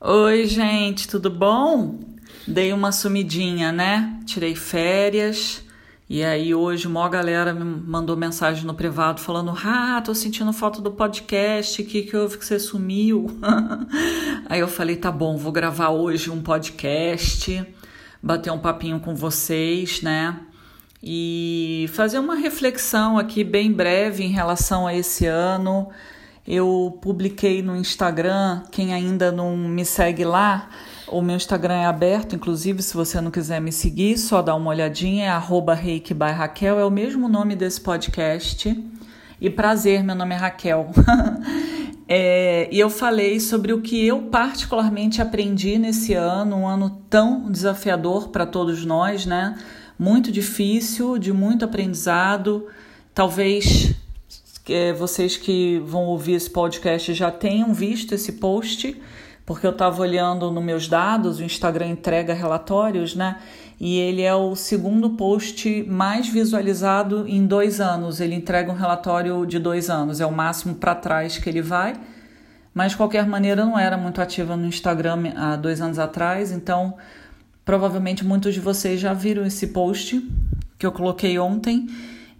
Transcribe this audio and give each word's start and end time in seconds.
Oi, 0.00 0.46
gente, 0.46 1.08
tudo 1.08 1.28
bom? 1.28 1.98
Dei 2.46 2.72
uma 2.72 2.92
sumidinha, 2.92 3.72
né? 3.72 4.20
Tirei 4.24 4.54
férias. 4.54 5.60
E 6.08 6.22
aí 6.22 6.54
hoje 6.54 6.86
uma 6.86 7.08
galera 7.08 7.52
me 7.52 7.64
mandou 7.64 8.16
mensagem 8.16 8.64
no 8.64 8.74
privado 8.74 9.20
falando: 9.20 9.52
"Ah, 9.64 10.00
tô 10.00 10.14
sentindo 10.14 10.52
falta 10.52 10.80
do 10.80 10.92
podcast, 10.92 11.82
que 11.82 12.02
que 12.02 12.16
houve 12.16 12.38
que 12.38 12.46
você 12.46 12.60
sumiu?". 12.60 13.26
aí 14.48 14.60
eu 14.60 14.68
falei: 14.68 14.94
"Tá 14.94 15.10
bom, 15.10 15.36
vou 15.36 15.50
gravar 15.50 15.88
hoje 15.88 16.30
um 16.30 16.42
podcast, 16.42 17.66
bater 18.22 18.52
um 18.52 18.58
papinho 18.60 19.00
com 19.00 19.16
vocês, 19.16 20.00
né? 20.00 20.38
E 21.02 21.90
fazer 21.92 22.20
uma 22.20 22.36
reflexão 22.36 23.18
aqui 23.18 23.42
bem 23.42 23.72
breve 23.72 24.22
em 24.22 24.30
relação 24.30 24.86
a 24.86 24.94
esse 24.94 25.26
ano 25.26 25.88
eu 26.48 26.98
publiquei 27.02 27.60
no 27.60 27.76
Instagram, 27.76 28.62
quem 28.72 28.94
ainda 28.94 29.30
não 29.30 29.54
me 29.54 29.84
segue 29.84 30.24
lá, 30.24 30.70
o 31.06 31.20
meu 31.20 31.36
Instagram 31.36 31.74
é 31.74 31.84
aberto, 31.84 32.34
inclusive, 32.34 32.82
se 32.82 32.94
você 32.94 33.20
não 33.20 33.30
quiser 33.30 33.60
me 33.60 33.70
seguir, 33.70 34.16
só 34.16 34.40
dá 34.40 34.54
uma 34.54 34.70
olhadinha, 34.70 35.26
é 35.26 35.28
arroba 35.28 35.74
Raquel, 35.74 36.78
é 36.78 36.84
o 36.86 36.90
mesmo 36.90 37.28
nome 37.28 37.54
desse 37.54 37.78
podcast. 37.82 38.82
E 39.38 39.50
prazer, 39.50 40.02
meu 40.02 40.14
nome 40.14 40.34
é 40.34 40.38
Raquel. 40.38 40.90
é, 42.08 42.66
e 42.72 42.80
eu 42.80 42.88
falei 42.88 43.40
sobre 43.40 43.74
o 43.74 43.82
que 43.82 44.06
eu 44.06 44.22
particularmente 44.22 45.20
aprendi 45.20 45.76
nesse 45.78 46.14
ano, 46.14 46.56
um 46.56 46.66
ano 46.66 46.98
tão 47.10 47.52
desafiador 47.52 48.28
para 48.28 48.46
todos 48.46 48.86
nós, 48.86 49.26
né? 49.26 49.54
Muito 49.98 50.32
difícil, 50.32 51.18
de 51.18 51.30
muito 51.30 51.66
aprendizado, 51.66 52.68
talvez 53.12 53.94
é, 54.70 54.92
vocês 54.92 55.36
que 55.36 55.78
vão 55.86 56.04
ouvir 56.04 56.34
esse 56.34 56.50
podcast 56.50 57.12
já 57.14 57.30
tenham 57.30 57.72
visto 57.72 58.14
esse 58.14 58.32
post, 58.32 59.00
porque 59.44 59.66
eu 59.66 59.70
estava 59.70 60.02
olhando 60.02 60.50
nos 60.50 60.62
meus 60.62 60.88
dados, 60.88 61.38
o 61.38 61.42
Instagram 61.42 61.88
entrega 61.88 62.34
relatórios, 62.34 63.14
né? 63.14 63.38
E 63.80 63.98
ele 63.98 64.22
é 64.22 64.34
o 64.34 64.56
segundo 64.56 65.10
post 65.10 65.84
mais 65.84 66.28
visualizado 66.28 67.26
em 67.28 67.46
dois 67.46 67.80
anos. 67.80 68.20
Ele 68.20 68.34
entrega 68.34 68.72
um 68.72 68.74
relatório 68.74 69.46
de 69.46 69.58
dois 69.58 69.88
anos, 69.88 70.20
é 70.20 70.26
o 70.26 70.32
máximo 70.32 70.74
para 70.74 70.94
trás 70.94 71.38
que 71.38 71.48
ele 71.48 71.62
vai. 71.62 71.94
Mas 72.74 72.92
de 72.92 72.96
qualquer 72.96 73.26
maneira, 73.26 73.62
eu 73.62 73.66
não 73.66 73.78
era 73.78 73.96
muito 73.96 74.20
ativa 74.20 74.56
no 74.56 74.66
Instagram 74.66 75.32
há 75.36 75.56
dois 75.56 75.80
anos 75.80 75.98
atrás, 75.98 76.52
então 76.52 76.94
provavelmente 77.64 78.24
muitos 78.24 78.54
de 78.54 78.60
vocês 78.60 79.00
já 79.00 79.12
viram 79.12 79.44
esse 79.44 79.68
post 79.68 80.26
que 80.78 80.86
eu 80.86 80.92
coloquei 80.92 81.38
ontem. 81.38 81.86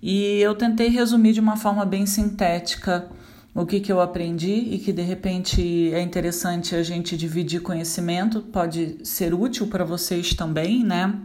E 0.03 0.41
eu 0.41 0.55
tentei 0.55 0.89
resumir 0.89 1.33
de 1.33 1.41
uma 1.41 1.57
forma 1.57 1.85
bem 1.85 2.07
sintética 2.07 3.09
o 3.55 3.67
que, 3.67 3.81
que 3.81 3.91
eu 3.91 4.01
aprendi 4.01 4.53
e 4.53 4.79
que 4.79 4.93
de 4.93 5.03
repente 5.03 5.93
é 5.93 6.01
interessante 6.01 6.77
a 6.77 6.83
gente 6.83 7.17
dividir 7.17 7.61
conhecimento, 7.61 8.41
pode 8.41 8.99
ser 9.03 9.35
útil 9.35 9.67
para 9.67 9.85
vocês 9.85 10.33
também, 10.35 10.85
né? 10.85 11.21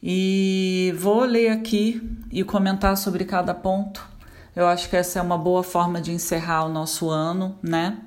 E 0.00 0.94
vou 0.96 1.24
ler 1.24 1.48
aqui 1.48 2.00
e 2.30 2.44
comentar 2.44 2.96
sobre 2.96 3.24
cada 3.24 3.54
ponto. 3.54 4.08
Eu 4.54 4.66
acho 4.68 4.88
que 4.88 4.96
essa 4.96 5.18
é 5.18 5.22
uma 5.22 5.38
boa 5.38 5.62
forma 5.62 6.00
de 6.00 6.12
encerrar 6.12 6.64
o 6.66 6.68
nosso 6.68 7.08
ano, 7.08 7.58
né? 7.62 7.98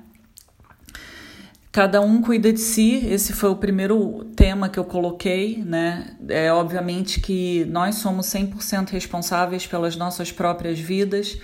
Cada 1.76 2.00
um 2.00 2.22
cuida 2.22 2.50
de 2.50 2.60
si, 2.60 3.06
esse 3.06 3.34
foi 3.34 3.50
o 3.50 3.56
primeiro 3.56 4.24
tema 4.34 4.66
que 4.66 4.78
eu 4.78 4.84
coloquei, 4.84 5.62
né? 5.62 6.16
É 6.26 6.50
obviamente 6.50 7.20
que 7.20 7.66
nós 7.66 7.96
somos 7.96 8.28
100% 8.28 8.88
responsáveis 8.88 9.66
pelas 9.66 9.94
nossas 9.94 10.32
próprias 10.32 10.80
vidas. 10.80 11.38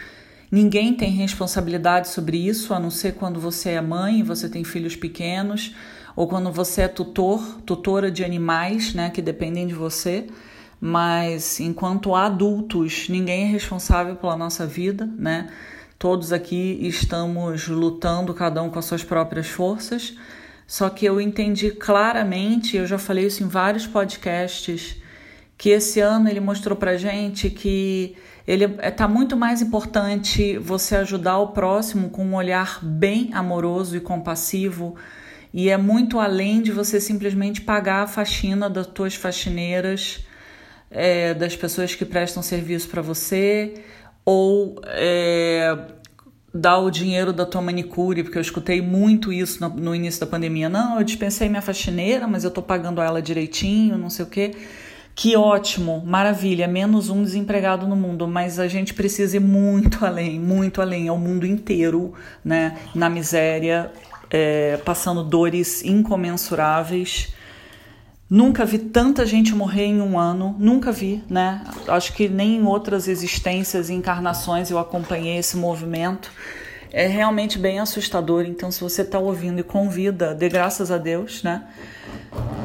Ninguém 0.51 0.95
tem 0.95 1.11
responsabilidade 1.11 2.09
sobre 2.09 2.39
isso, 2.39 2.73
a 2.73 2.81
não 2.81 2.91
ser 2.91 3.13
quando 3.17 3.39
você 3.39 3.73
é 3.73 3.81
mãe 3.83 4.23
você 4.23 4.49
tem 4.49 4.65
filhos 4.65 4.97
pequenos, 4.97 5.75
ou 6.17 6.27
quando 6.27 6.51
você 6.51 6.81
é 6.81 6.89
tutor, 6.89 7.61
tutora 7.67 8.11
de 8.11 8.25
animais, 8.25 8.95
né, 8.95 9.11
que 9.11 9.21
dependem 9.21 9.67
de 9.67 9.75
você. 9.75 10.29
Mas 10.81 11.61
enquanto 11.61 12.15
adultos, 12.15 13.07
ninguém 13.11 13.43
é 13.43 13.49
responsável 13.49 14.17
pela 14.17 14.35
nossa 14.35 14.67
vida, 14.67 15.07
né? 15.15 15.51
Todos 16.03 16.33
aqui 16.33 16.81
estamos 16.83 17.69
lutando, 17.69 18.35
cada 18.35 18.61
um 18.61 18.69
com 18.69 18.77
as 18.77 18.87
suas 18.87 19.05
próprias 19.05 19.47
forças. 19.47 20.17
Só 20.67 20.91
que 20.91 21.07
eu 21.07 21.21
entendi 21.21 21.71
claramente, 21.71 22.77
eu 22.77 22.89
já 22.89 22.99
falei 22.99 23.27
isso 23.27 23.45
em 23.45 23.47
vários 23.47 23.87
podcasts, 23.87 24.97
que 25.57 25.69
esse 25.71 26.01
ano 26.01 26.29
ele 26.29 26.41
mostrou 26.41 26.77
pra 26.77 26.97
gente 26.97 27.49
que 27.49 28.17
ele 28.45 28.65
está 28.65 29.07
muito 29.07 29.37
mais 29.37 29.63
importante 29.63 30.59
você 30.59 30.97
ajudar 30.97 31.39
o 31.39 31.53
próximo 31.53 32.11
com 32.11 32.25
um 32.25 32.35
olhar 32.35 32.85
bem 32.85 33.31
amoroso 33.33 33.97
e 33.97 34.01
compassivo 34.01 34.97
e 35.55 35.71
é 35.71 35.77
muito 35.77 36.19
além 36.19 36.63
de 36.63 36.73
você 36.73 37.01
simplesmente 37.01 37.61
pagar 37.61 38.03
a 38.03 38.07
faxina 38.09 38.69
das 38.69 38.89
tuas 38.89 39.15
faxineiras, 39.15 40.27
é, 40.91 41.33
das 41.33 41.55
pessoas 41.55 41.95
que 41.95 42.05
prestam 42.05 42.43
serviço 42.43 42.89
para 42.89 43.03
você 43.03 43.81
ou 44.25 44.81
é, 44.87 45.77
dar 46.55 46.79
o 46.79 46.91
dinheiro 46.91 47.33
da 47.33 47.47
tua 47.47 47.63
manicure, 47.63 48.23
porque 48.23 48.39
eu 48.39 48.43
escutei 48.43 48.81
muito 48.81 49.33
isso 49.33 49.61
no, 49.61 49.69
no, 49.69 49.95
início 49.95 50.21
da 50.21 50.27
pandemia. 50.27 50.69
Não, 50.69 50.99
eu 50.99 51.05
dispensei 51.05 51.49
minha 51.49 51.63
faxineira, 51.63 52.27
mas 52.27 52.45
eu 52.45 52.51
tô 52.51 52.63
pagando 52.63 53.01
ela 53.01 53.23
direitinho, 53.23 53.97
não 53.97 54.11
sei 54.11 54.25
o 54.25 54.29
quê. 54.29 54.53
Que 55.15 55.37
ótimo, 55.37 56.03
maravilha, 56.07 56.67
menos 56.67 57.11
um 57.11 57.23
desempregado 57.23 57.87
no 57.87 57.95
mundo, 57.95 58.27
mas 58.27 58.59
a 58.59 58.67
gente 58.67 58.95
precisa 58.95 59.37
ir 59.37 59.41
muito 59.41 60.05
além, 60.07 60.41
muito 60.41 60.81
além, 60.81 61.09
ao 61.09 61.19
mundo 61.19 61.47
inteiro, 61.47 62.15
né? 62.45 62.79
Na 62.95 63.11
miséria, 63.11 63.93
é, 64.31 64.79
passando 64.79 65.23
dores 65.23 65.85
incomensuráveis 65.85 67.35
Nunca 68.33 68.65
vi 68.65 68.79
tanta 68.79 69.27
gente 69.27 69.55
morrer 69.55 69.85
em 69.85 70.01
um 70.01 70.19
ano, 70.19 70.57
nunca 70.59 70.91
vi, 70.91 71.23
né? 71.29 71.63
Acho 71.87 72.15
que 72.15 72.31
nem 72.31 72.57
em 72.57 72.65
outras 72.65 73.07
existências 73.07 73.91
e 73.91 73.93
encarnações 73.93 74.71
eu 74.71 74.79
acompanhei 74.79 75.37
esse 75.37 75.55
movimento. 75.55 76.33
É 76.91 77.07
realmente 77.07 77.59
bem 77.59 77.79
assustador. 77.79 78.47
Então, 78.47 78.71
se 78.71 78.81
você 78.81 79.03
está 79.03 79.19
ouvindo 79.19 79.59
e 79.61 79.63
convida, 79.63 80.35
dê 80.35 80.49
graças 80.49 80.91
a 80.91 80.97
Deus, 80.97 81.43
né? 81.43 81.65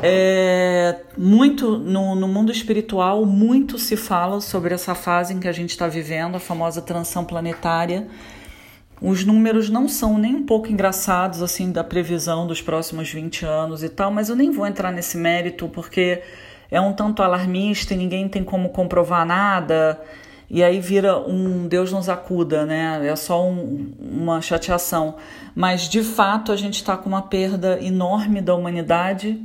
É, 0.01 1.01
muito 1.17 1.77
no, 1.77 2.15
no 2.15 2.29
mundo 2.29 2.49
espiritual, 2.49 3.25
muito 3.25 3.77
se 3.77 3.97
fala 3.97 4.39
sobre 4.39 4.73
essa 4.73 4.95
fase 4.95 5.33
em 5.33 5.39
que 5.41 5.49
a 5.49 5.51
gente 5.51 5.71
está 5.71 5.89
vivendo, 5.89 6.35
a 6.35 6.39
famosa 6.39 6.81
transição 6.81 7.25
planetária 7.25 8.07
os 9.01 9.23
números 9.23 9.69
não 9.69 9.87
são 9.87 10.17
nem 10.17 10.35
um 10.35 10.45
pouco 10.45 10.69
engraçados 10.69 11.43
assim 11.43 11.71
da 11.71 11.83
previsão 11.83 12.47
dos 12.47 12.61
próximos 12.61 13.11
20 13.11 13.45
anos 13.45 13.83
e 13.83 13.89
tal, 13.89 14.11
mas 14.11 14.29
eu 14.29 14.35
nem 14.35 14.51
vou 14.51 14.65
entrar 14.65 14.91
nesse 14.91 15.17
mérito 15.17 15.69
porque 15.69 16.21
é 16.71 16.81
um 16.81 16.93
tanto 16.93 17.21
alarmista 17.21 17.93
e 17.93 17.97
ninguém 17.97 18.27
tem 18.27 18.43
como 18.43 18.69
comprovar 18.69 19.25
nada. 19.25 20.01
E 20.49 20.63
aí 20.63 20.79
vira 20.79 21.17
um 21.19 21.67
Deus 21.67 21.91
nos 21.91 22.07
acuda, 22.07 22.65
né? 22.65 23.05
É 23.05 23.15
só 23.15 23.45
um, 23.45 23.93
uma 23.99 24.41
chateação. 24.41 25.15
Mas 25.53 25.89
de 25.89 26.01
fato 26.01 26.51
a 26.51 26.55
gente 26.55 26.75
está 26.75 26.95
com 26.95 27.09
uma 27.09 27.21
perda 27.21 27.79
enorme 27.81 28.41
da 28.41 28.55
humanidade, 28.55 29.39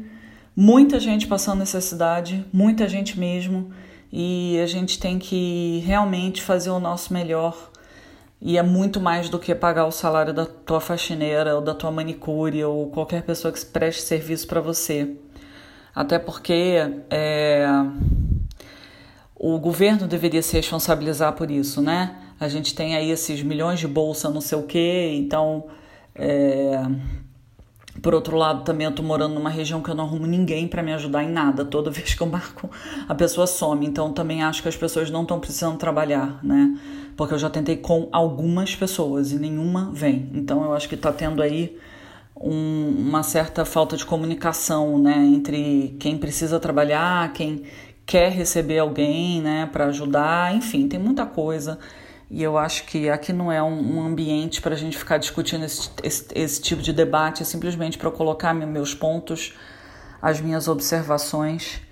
muita 0.57 1.01
gente 1.01 1.27
passando 1.27 1.59
necessidade, 1.59 2.45
muita 2.53 2.89
gente 2.89 3.19
mesmo, 3.19 3.71
e 4.13 4.61
a 4.63 4.67
gente 4.67 4.99
tem 4.99 5.19
que 5.19 5.83
realmente 5.85 6.41
fazer 6.41 6.71
o 6.71 6.79
nosso 6.79 7.13
melhor 7.13 7.72
e 8.45 8.59
é 8.59 8.63
muito 8.63 9.01
mais 9.01 9.29
do 9.29 9.39
que 9.39 9.55
pagar 9.55 9.87
o 9.87 9.93
salário 9.93 10.35
da 10.35 10.45
tua 10.45 10.81
faxineira 10.81 11.55
ou 11.55 11.61
da 11.63 11.73
tua 11.75 11.93
manicure 11.93 12.65
ou 12.65 12.91
qualquer 12.91 13.23
pessoa 13.23 13.53
que 13.53 13.65
preste 13.65 14.03
serviço 14.03 14.49
para 14.49 14.61
você. 14.61 15.17
Até 15.95 16.19
porque 16.19 16.75
é, 17.09 17.65
o 19.37 19.59
governo 19.61 20.09
deveria 20.09 20.43
se 20.43 20.57
responsabilizar 20.57 21.35
por 21.35 21.53
isso, 21.53 21.81
né? 21.81 22.17
A 22.41 22.49
gente 22.49 22.75
tem 22.75 22.97
aí 22.97 23.13
esses 23.13 23.41
milhões 23.45 23.79
de 23.79 23.87
bolsa, 23.87 24.29
não 24.29 24.41
sei 24.41 24.59
o 24.59 24.65
quê, 24.65 25.13
então. 25.15 25.67
É, 26.13 26.83
por 28.01 28.15
outro 28.15 28.37
lado, 28.37 28.65
também 28.65 28.87
eu 28.87 28.93
tô 28.93 29.03
morando 29.03 29.35
numa 29.35 29.51
região 29.51 29.83
que 29.83 29.91
eu 29.91 29.95
não 29.95 30.05
arrumo 30.05 30.27
ninguém 30.27 30.67
para 30.67 30.83
me 30.83 30.93
ajudar 30.93 31.23
em 31.23 31.31
nada. 31.31 31.65
Toda 31.65 31.91
vez 31.93 32.15
que 32.15 32.23
eu 32.23 32.27
marco, 32.27 32.71
a 33.09 33.15
pessoa 33.15 33.47
some. 33.47 33.87
Então 33.87 34.13
também 34.13 34.43
acho 34.43 34.63
que 34.63 34.69
as 34.69 34.77
pessoas 34.77 35.11
não 35.11 35.23
estão 35.23 35.39
precisando 35.39 35.77
trabalhar, 35.77 36.39
né? 36.43 36.79
Porque 37.17 37.35
eu 37.35 37.39
já 37.39 37.51
tentei 37.51 37.77
com 37.77 38.09
algumas 38.11 38.75
pessoas 38.75 39.33
e 39.33 39.39
nenhuma 39.39 39.91
vem. 39.93 40.31
Então 40.33 40.65
eu 40.65 40.73
acho 40.73 40.89
que 40.89 40.97
tá 40.97 41.13
tendo 41.13 41.43
aí 41.43 41.77
um, 42.43 42.95
uma 42.99 43.23
certa 43.23 43.65
falta 43.65 43.97
de 43.97 44.05
comunicação, 44.05 44.99
né, 44.99 45.17
entre 45.17 45.97
quem 46.01 46.19
precisa 46.19 46.59
trabalhar, 46.59 47.33
quem 47.33 47.63
quer 48.05 48.33
receber 48.33 48.79
alguém, 48.79 49.41
né, 49.41 49.69
para 49.71 49.87
ajudar, 49.87 50.55
enfim, 50.55 50.89
tem 50.89 50.99
muita 50.99 51.25
coisa. 51.25 51.79
E 52.35 52.43
eu 52.43 52.57
acho 52.57 52.87
que 52.87 53.11
aqui 53.11 53.31
não 53.31 53.53
é 53.53 53.63
um, 53.63 53.99
um 53.99 54.07
ambiente 54.07 54.63
para 54.63 54.75
a 54.75 54.79
gente 54.79 54.97
ficar 54.97 55.19
discutindo 55.19 55.67
esse, 55.67 55.91
esse, 56.03 56.27
esse, 56.35 56.63
tipo 56.63 56.81
de 56.81 56.91
debate, 56.91 57.43
é 57.43 57.45
simplesmente 57.45 57.99
para 57.99 58.11
colocar 58.11 58.55
meus 58.55 58.95
pontos, 58.95 59.53
as 60.21 60.41
minhas 60.41 60.67
observações 60.67 61.83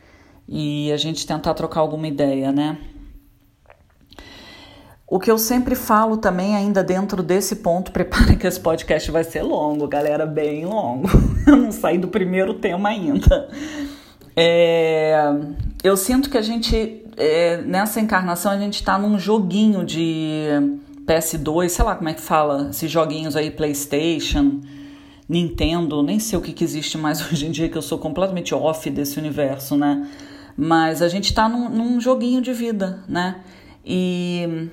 e 0.49 0.91
a 0.93 0.97
gente 0.97 1.27
tentar 1.27 1.53
trocar 1.53 1.81
alguma 1.81 2.09
ideia, 2.09 2.51
né? 2.53 2.79
O 5.07 5.21
que 5.21 5.31
eu 5.31 5.37
sempre 5.37 5.75
falo 5.75 6.17
também, 6.17 6.57
ainda 6.57 6.83
dentro 6.83 7.23
desse 7.23 7.57
ponto, 7.57 7.93
prepare 7.93 8.35
que 8.35 8.47
esse 8.47 8.61
podcast 8.61 9.11
vai 9.11 9.25
ser 9.25 9.43
longo, 9.43 9.87
galera, 9.89 10.25
bem 10.25 10.65
longo. 10.65 11.07
Eu 11.47 11.57
não 11.57 11.71
saí 11.71 11.99
do 11.99 12.09
primeiro 12.09 12.55
tema 12.55 12.89
ainda. 12.89 13.51
É, 14.35 15.13
eu 15.83 15.97
sinto 15.97 16.31
que 16.31 16.39
a 16.39 16.43
gente, 16.43 17.05
é, 17.21 17.63
nessa 17.63 18.01
encarnação, 18.01 18.51
a 18.51 18.59
gente 18.59 18.77
está 18.77 18.99
num 18.99 19.19
joguinho 19.19 19.85
de 19.85 20.49
PS2, 21.07 21.69
sei 21.69 21.85
lá 21.85 21.95
como 21.95 22.09
é 22.09 22.15
que 22.15 22.21
fala, 22.21 22.71
esses 22.71 22.91
joguinhos 22.91 23.37
aí, 23.37 23.51
PlayStation, 23.51 24.61
Nintendo, 25.29 26.03
nem 26.03 26.19
sei 26.19 26.39
o 26.39 26.43
que, 26.43 26.53
que 26.53 26.65
existe 26.65 26.97
mais 26.97 27.21
hoje 27.31 27.47
em 27.47 27.51
dia, 27.51 27.69
que 27.69 27.77
eu 27.77 27.83
sou 27.83 27.99
completamente 27.99 28.55
off 28.55 28.89
desse 28.89 29.19
universo, 29.19 29.77
né? 29.77 30.09
Mas 30.57 31.03
a 31.03 31.09
gente 31.09 31.27
está 31.27 31.49
num, 31.49 31.69
num 31.69 32.01
joguinho 32.01 32.41
de 32.41 32.53
vida, 32.55 33.05
né? 33.07 33.43
E 33.85 34.69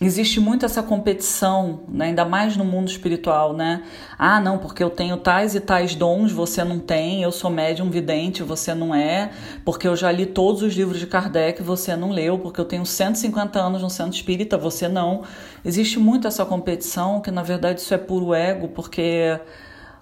existe 0.00 0.40
muito 0.40 0.66
essa 0.66 0.82
competição, 0.82 1.80
né? 1.88 2.06
ainda 2.06 2.24
mais 2.24 2.56
no 2.56 2.64
mundo 2.64 2.88
espiritual, 2.88 3.52
né? 3.52 3.82
Ah, 4.18 4.40
não, 4.40 4.58
porque 4.58 4.82
eu 4.82 4.90
tenho 4.90 5.16
tais 5.16 5.54
e 5.54 5.60
tais 5.60 5.94
dons, 5.94 6.32
você 6.32 6.64
não 6.64 6.78
tem, 6.78 7.22
eu 7.22 7.30
sou 7.30 7.50
médium 7.50 7.88
vidente, 7.90 8.42
você 8.42 8.74
não 8.74 8.94
é, 8.94 9.30
porque 9.64 9.86
eu 9.86 9.94
já 9.94 10.10
li 10.10 10.26
todos 10.26 10.62
os 10.62 10.74
livros 10.74 10.98
de 10.98 11.06
Kardec, 11.06 11.62
você 11.62 11.94
não 11.94 12.10
leu, 12.10 12.38
porque 12.38 12.60
eu 12.60 12.64
tenho 12.64 12.84
150 12.84 13.58
anos 13.58 13.82
no 13.82 13.90
centro 13.90 14.14
espírita, 14.14 14.58
você 14.58 14.88
não. 14.88 15.22
Existe 15.64 15.98
muito 15.98 16.26
essa 16.26 16.44
competição, 16.44 17.20
que 17.20 17.30
na 17.30 17.42
verdade 17.42 17.80
isso 17.80 17.94
é 17.94 17.98
puro 17.98 18.34
ego, 18.34 18.68
porque 18.68 19.38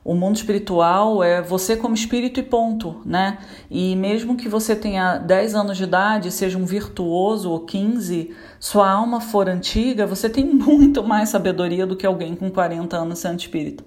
o 0.04 0.14
mundo 0.14 0.36
espiritual 0.36 1.22
é 1.22 1.40
você 1.40 1.76
como 1.76 1.94
espírito 1.94 2.40
e 2.40 2.42
ponto, 2.42 3.00
né? 3.06 3.38
E 3.70 3.94
mesmo 3.94 4.36
que 4.36 4.48
você 4.48 4.74
tenha 4.74 5.16
10 5.18 5.54
anos 5.54 5.76
de 5.76 5.84
idade, 5.84 6.32
seja 6.32 6.58
um 6.58 6.64
virtuoso 6.64 7.50
ou 7.50 7.60
15, 7.60 8.34
sua 8.58 8.90
alma 8.90 9.20
for 9.20 9.48
antiga, 9.48 10.04
você 10.04 10.28
tem 10.28 10.44
muito 10.52 11.04
mais 11.04 11.28
sabedoria 11.28 11.86
do 11.86 11.94
que 11.94 12.04
alguém 12.04 12.34
com 12.34 12.50
40 12.50 12.96
anos 12.96 13.20
sendo 13.20 13.38
espírito. 13.38 13.84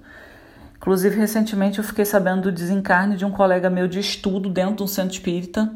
Inclusive, 0.77 1.19
recentemente 1.19 1.79
eu 1.79 1.83
fiquei 1.83 2.05
sabendo 2.05 2.43
do 2.43 2.51
desencarne 2.51 3.17
de 3.17 3.25
um 3.25 3.31
colega 3.31 3.69
meu 3.69 3.87
de 3.87 3.99
estudo 3.99 4.49
dentro 4.49 4.75
de 4.75 4.83
um 4.83 4.87
centro 4.87 5.13
espírita. 5.13 5.73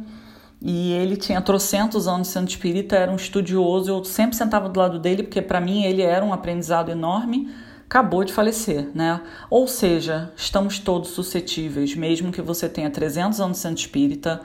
E 0.61 0.91
ele 0.93 1.17
tinha 1.17 1.41
trocentos 1.41 2.07
anos 2.07 2.27
centro 2.27 2.49
espírita, 2.49 2.95
era 2.95 3.11
um 3.11 3.15
estudioso, 3.15 3.89
eu 3.89 4.03
sempre 4.03 4.35
sentava 4.35 4.69
do 4.69 4.77
lado 4.77 4.99
dele, 4.99 5.23
porque 5.23 5.41
para 5.41 5.59
mim 5.59 5.83
ele 5.83 6.01
era 6.01 6.23
um 6.23 6.33
aprendizado 6.33 6.91
enorme 6.91 7.49
acabou 7.89 8.23
de 8.23 8.31
falecer, 8.31 8.87
né? 8.93 9.19
Ou 9.49 9.67
seja, 9.67 10.31
estamos 10.37 10.77
todos 10.77 11.09
suscetíveis, 11.09 11.95
mesmo 11.95 12.31
que 12.31 12.39
você 12.39 12.69
tenha 12.69 12.87
300 12.87 13.41
anos 13.41 13.57
de 13.57 13.63
santo 13.63 13.79
espírita, 13.79 14.41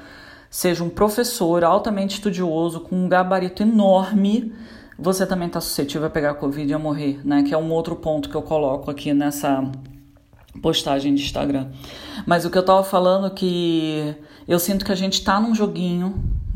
seja 0.49 0.83
um 0.83 0.89
professor 0.89 1.63
altamente 1.63 2.15
estudioso, 2.15 2.81
com 2.81 2.97
um 2.97 3.07
gabarito 3.07 3.63
enorme, 3.63 4.51
você 4.99 5.27
também 5.27 5.49
está 5.49 5.61
suscetível 5.61 6.07
a 6.07 6.11
pegar 6.11 6.35
Covid 6.35 6.71
e 6.71 6.73
a 6.73 6.79
morrer, 6.79 7.21
né? 7.23 7.43
Que 7.43 7.53
é 7.53 7.59
um 7.59 7.71
outro 7.71 7.97
ponto 7.97 8.31
que 8.31 8.35
eu 8.35 8.41
coloco 8.41 8.91
aqui 8.91 9.13
nessa 9.13 9.71
postagem 10.63 11.15
de 11.15 11.23
Instagram. 11.23 11.69
Mas 12.25 12.47
o 12.47 12.51
que 12.51 12.57
eu 12.57 12.63
estava 12.63 12.83
falando 12.83 13.27
é 13.27 13.31
que 13.31 14.15
eu 14.49 14.59
sinto 14.59 14.87
que 14.87 14.93
a 14.93 14.97
gente 14.97 15.15
está 15.15 15.39
num 15.39 15.55
joguinho 15.55 16.15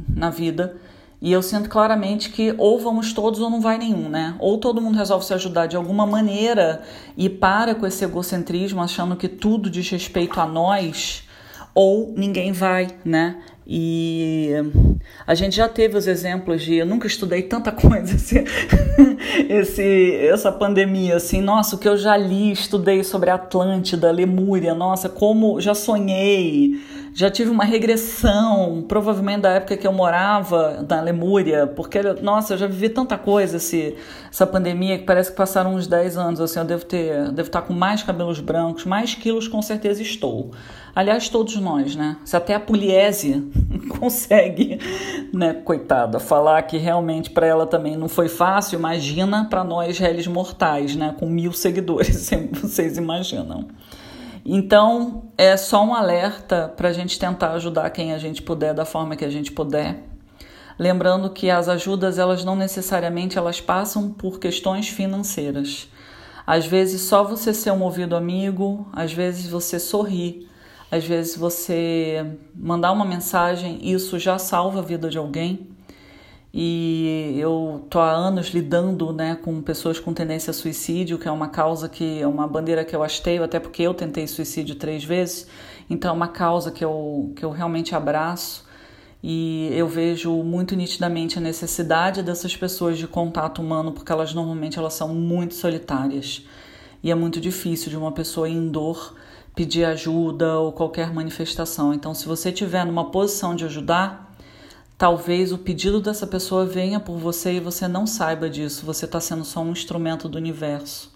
na 0.09 0.31
vida 0.31 0.77
e 1.21 1.33
eu 1.33 1.43
sinto 1.43 1.69
claramente 1.69 2.31
que 2.31 2.55
ou 2.57 2.79
vamos 2.79 3.13
todos 3.13 3.41
ou 3.41 3.51
não 3.51 3.61
vai 3.61 3.77
nenhum, 3.77 4.09
né? 4.09 4.37
Ou 4.39 4.57
todo 4.59 4.81
mundo 4.81 4.97
resolve 4.97 5.25
se 5.25 5.35
ajudar 5.35 5.67
de 5.67 5.77
alguma 5.77 6.07
maneira 6.07 6.83
e 7.17 7.29
para 7.29 7.75
com 7.75 7.85
esse 7.87 8.05
egocentrismo 8.05 8.81
achando 8.81 9.17
que 9.17 9.27
tudo 9.27 9.69
diz 9.69 9.89
respeito 9.91 10.41
a 10.41 10.47
nós, 10.47 11.25
ou 11.75 12.15
ninguém 12.17 12.53
vai, 12.53 12.89
né? 13.05 13.37
E 13.71 14.51
a 15.27 15.35
gente 15.35 15.57
já 15.57 15.69
teve 15.69 15.95
os 15.97 16.07
exemplos 16.07 16.63
de 16.63 16.77
eu 16.77 16.87
nunca 16.87 17.07
estudei 17.07 17.43
tanta 17.43 17.71
coisa 17.73 18.15
esse, 18.15 18.43
esse, 19.49 20.15
essa 20.23 20.51
pandemia 20.51 21.17
assim, 21.17 21.43
nossa, 21.43 21.77
o 21.77 21.79
que 21.79 21.89
eu 21.89 21.97
já 21.97 22.17
li, 22.17 22.51
estudei 22.53 23.05
sobre 23.05 23.29
Atlântida, 23.29 24.11
Lemúria, 24.11 24.73
nossa, 24.73 25.09
como 25.09 25.61
já 25.61 25.75
sonhei 25.75 26.81
já 27.19 27.29
tive 27.29 27.51
uma 27.51 27.65
regressão, 27.65 28.85
provavelmente 28.87 29.41
da 29.41 29.51
época 29.51 29.77
que 29.77 29.85
eu 29.85 29.93
morava 29.93 30.87
na 30.89 31.01
Lemúria, 31.01 31.67
porque, 31.67 32.01
nossa, 32.23 32.55
eu 32.55 32.59
já 32.59 32.69
vivi 32.69 32.89
tanta 32.89 33.19
coisa 33.19 33.57
esse, 33.57 33.97
essa 34.31 34.47
pandemia 34.47 34.97
que 34.97 35.05
parece 35.05 35.33
que 35.33 35.37
passaram 35.37 35.75
uns 35.75 35.89
10 35.89 36.17
anos, 36.17 36.41
assim, 36.41 36.61
eu 36.61 36.65
devo 36.65 36.85
ter, 36.85 37.33
devo 37.33 37.49
estar 37.49 37.63
com 37.63 37.73
mais 37.73 38.05
cabelos 38.05 38.39
brancos, 38.39 38.85
mais 38.85 39.17
quilos 39.17 39.49
com 39.49 39.61
certeza 39.61 40.01
estou. 40.01 40.53
Aliás, 40.95 41.29
todos 41.29 41.57
nós, 41.57 41.97
né? 41.97 42.19
Se 42.25 42.37
até 42.37 42.55
a 42.55 42.61
Pugliese 42.61 43.51
consegue, 43.99 44.79
né, 45.35 45.55
coitada, 45.55 46.21
falar 46.21 46.63
que 46.63 46.79
realmente 46.79 47.31
para 47.31 47.49
ela 47.49 47.67
também 47.67 47.97
não 47.97 48.09
foi 48.09 48.29
fácil, 48.29 48.79
imagina 48.79 49.45
para 49.51 49.65
nós 49.65 49.99
réis 49.99 50.29
mortais, 50.29 50.95
né, 50.95 51.17
com 51.19 51.27
mil 51.27 51.53
seguidores, 51.53 52.31
vocês 52.63 52.97
imaginam. 52.97 53.67
Então, 54.45 55.31
é 55.37 55.57
só 55.57 55.85
um 55.85 55.95
alerta 55.95 56.73
para 56.77 56.89
a 56.89 56.93
gente 56.93 57.19
tentar 57.19 57.53
ajudar 57.53 57.91
quem 57.91 58.13
a 58.13 58.19
gente 58.19 58.43
puder 58.43 58.75
da 58.75 58.85
forma 58.85 59.17
que 59.17 59.25
a 59.25 59.31
gente 59.31 59.53
puder. 59.53 60.05
Lembrando 60.79 61.31
que 61.31 61.51
as 61.51 61.69
ajudas, 61.69 62.19
elas 62.19 62.45
não 62.45 62.55
necessariamente 62.55 63.37
elas 63.37 63.61
passam 63.61 64.11
por 64.11 64.39
questões 64.39 64.89
financeiras. 64.89 65.89
Às 66.47 66.67
vezes 66.67 67.03
só 67.03 67.25
você 67.25 67.53
ser 67.53 67.73
um 67.73 67.83
ouvido 67.83 68.15
amigo, 68.17 68.89
às 68.93 69.13
vezes 69.13 69.49
você 69.51 69.79
sorrir, 69.79 70.49
às 70.91 71.05
vezes 71.05 71.37
você 71.37 72.25
mandar 72.55 72.93
uma 72.93 73.05
mensagem, 73.05 73.79
isso 73.83 74.19
já 74.19 74.39
salva 74.39 74.79
a 74.79 74.83
vida 74.83 75.11
de 75.11 75.19
alguém 75.19 75.78
e 76.53 77.37
eu 77.39 77.87
tô 77.91 77.99
há 77.99 78.11
anos 78.11 78.49
lidando 78.49 79.13
né, 79.13 79.37
com 79.37 79.61
pessoas 79.61 80.01
com 80.01 80.15
tendência 80.15 80.51
a 80.51 80.55
suicídio, 80.55 81.19
que 81.19 81.29
é 81.29 81.31
uma 81.31 81.49
causa 81.49 81.89
que 81.89 82.21
é 82.21 82.27
uma 82.27 82.47
bandeira 82.47 82.85
que 82.85 82.97
eu 82.97 83.03
hasteio, 83.03 83.45
até 83.45 83.61
porque 83.61 83.83
eu 83.83 83.93
tentei 83.93 84.27
suicídio 84.27 84.75
três 84.75 85.05
vezes, 85.05 85.47
então 85.91 86.11
é 86.11 86.15
uma 86.15 86.29
causa 86.29 86.71
que 86.71 86.85
eu, 86.85 87.33
que 87.37 87.45
eu 87.45 87.51
realmente 87.51 87.95
abraço. 87.95 88.67
E 89.23 89.71
eu 89.73 89.89
vejo 89.89 90.33
muito 90.45 90.77
nitidamente 90.77 91.39
a 91.39 91.41
necessidade 91.41 92.23
dessas 92.23 92.57
pessoas 92.57 92.97
de 92.97 93.09
contato 93.09 93.61
humano, 93.61 93.91
porque 93.91 94.13
elas 94.13 94.33
normalmente 94.33 94.79
elas 94.79 94.95
são 94.95 95.09
muito 95.09 95.55
solitárias. 95.55 96.47
E 97.03 97.11
é 97.11 97.15
muito 97.15 97.41
difícil 97.41 97.91
de 97.91 97.97
uma 97.97 98.13
pessoa 98.13 98.49
em 98.49 98.69
dor 98.69 99.17
pedir 99.57 99.85
ajuda 99.85 100.59
ou 100.61 100.73
qualquer 100.73 101.13
manifestação. 101.13 101.93
Então, 101.93 102.15
se 102.15 102.27
você 102.27 102.51
estiver 102.51 102.87
numa 102.87 103.11
posição 103.11 103.57
de 103.57 103.65
ajudar, 103.65 104.28
Talvez 104.99 105.53
o 105.53 105.59
pedido 105.59 106.01
dessa 106.01 106.27
pessoa 106.27 106.67
venha 106.67 106.99
por 106.99 107.17
você 107.19 107.53
e 107.53 107.61
você 107.61 107.87
não 107.87 108.05
saiba 108.05 108.51
disso, 108.51 108.85
você 108.85 109.05
está 109.05 109.21
sendo 109.21 109.45
só 109.45 109.61
um 109.61 109.71
instrumento 109.71 110.29
do 110.29 110.37
universo. 110.37 111.15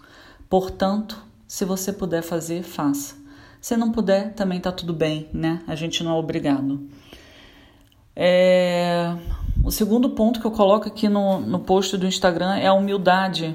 Portanto, 0.49 1.21
se 1.45 1.65
você 1.65 1.91
puder 1.91 2.21
fazer, 2.21 2.63
faça. 2.63 3.15
Se 3.59 3.75
não 3.75 3.91
puder, 3.91 4.33
também 4.35 4.57
está 4.57 4.71
tudo 4.71 4.93
bem, 4.93 5.27
né? 5.33 5.61
A 5.67 5.75
gente 5.75 6.01
não 6.01 6.15
é 6.15 6.15
obrigado. 6.15 6.87
É... 8.15 9.17
O 9.61 9.69
segundo 9.69 10.11
ponto 10.11 10.39
que 10.39 10.47
eu 10.47 10.51
coloco 10.51 10.87
aqui 10.87 11.09
no, 11.09 11.41
no 11.41 11.59
post 11.59 11.97
do 11.97 12.07
Instagram 12.07 12.55
é 12.55 12.67
a 12.67 12.73
humildade 12.73 13.53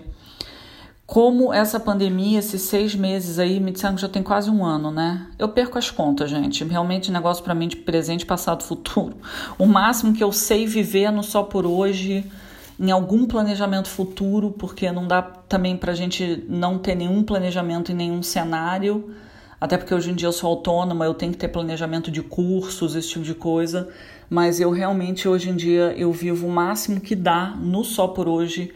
como 1.08 1.54
essa 1.54 1.80
pandemia, 1.80 2.38
esses 2.38 2.60
seis 2.60 2.94
meses 2.94 3.38
aí, 3.38 3.58
me 3.60 3.72
disseram 3.72 3.94
que 3.94 4.02
já 4.02 4.10
tem 4.10 4.22
quase 4.22 4.50
um 4.50 4.62
ano, 4.62 4.90
né? 4.90 5.26
Eu 5.38 5.48
perco 5.48 5.78
as 5.78 5.90
contas, 5.90 6.28
gente. 6.28 6.62
Realmente, 6.64 7.10
negócio 7.10 7.42
para 7.42 7.54
mim 7.54 7.66
de 7.66 7.76
presente, 7.76 8.26
passado, 8.26 8.62
futuro. 8.62 9.16
O 9.58 9.64
máximo 9.64 10.12
que 10.12 10.22
eu 10.22 10.30
sei 10.30 10.66
viver 10.66 11.04
é 11.04 11.10
no 11.10 11.22
só 11.22 11.42
por 11.42 11.64
hoje, 11.64 12.30
em 12.78 12.90
algum 12.90 13.24
planejamento 13.24 13.88
futuro, 13.88 14.50
porque 14.50 14.92
não 14.92 15.08
dá 15.08 15.22
também 15.22 15.78
pra 15.78 15.94
gente 15.94 16.44
não 16.46 16.76
ter 16.76 16.94
nenhum 16.94 17.22
planejamento 17.22 17.90
em 17.90 17.94
nenhum 17.94 18.22
cenário. 18.22 19.14
Até 19.58 19.78
porque 19.78 19.94
hoje 19.94 20.10
em 20.10 20.14
dia 20.14 20.28
eu 20.28 20.32
sou 20.32 20.50
autônoma, 20.50 21.06
eu 21.06 21.14
tenho 21.14 21.32
que 21.32 21.38
ter 21.38 21.48
planejamento 21.48 22.10
de 22.10 22.20
cursos, 22.20 22.94
esse 22.94 23.08
tipo 23.08 23.24
de 23.24 23.34
coisa. 23.34 23.88
Mas 24.28 24.60
eu 24.60 24.70
realmente, 24.70 25.26
hoje 25.26 25.48
em 25.48 25.56
dia, 25.56 25.94
eu 25.96 26.12
vivo 26.12 26.46
o 26.46 26.50
máximo 26.50 27.00
que 27.00 27.16
dá 27.16 27.56
no 27.58 27.82
só 27.82 28.08
por 28.08 28.28
hoje, 28.28 28.74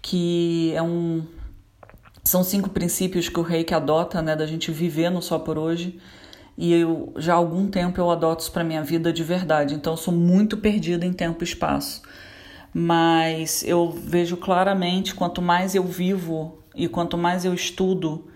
que 0.00 0.72
é 0.74 0.80
um 0.80 1.22
são 2.26 2.42
cinco 2.42 2.70
princípios 2.70 3.28
que 3.28 3.38
o 3.38 3.42
reiki 3.42 3.72
adota, 3.72 4.20
né, 4.20 4.34
da 4.34 4.46
gente 4.46 4.72
viver 4.72 5.10
no 5.10 5.22
só 5.22 5.38
por 5.38 5.56
hoje. 5.56 5.98
E 6.58 6.72
eu 6.72 7.12
já 7.16 7.34
há 7.34 7.36
algum 7.36 7.68
tempo 7.68 8.00
eu 8.00 8.10
adoto 8.10 8.42
isso 8.42 8.52
para 8.52 8.64
minha 8.64 8.82
vida 8.82 9.12
de 9.12 9.22
verdade. 9.22 9.74
Então 9.74 9.92
eu 9.92 9.96
sou 9.96 10.12
muito 10.12 10.56
perdida 10.56 11.06
em 11.06 11.12
tempo 11.12 11.44
e 11.44 11.46
espaço. 11.46 12.02
Mas 12.74 13.62
eu 13.62 13.90
vejo 13.90 14.36
claramente 14.36 15.14
quanto 15.14 15.40
mais 15.40 15.74
eu 15.74 15.84
vivo 15.84 16.58
e 16.74 16.88
quanto 16.88 17.16
mais 17.16 17.44
eu 17.44 17.54
estudo, 17.54 18.26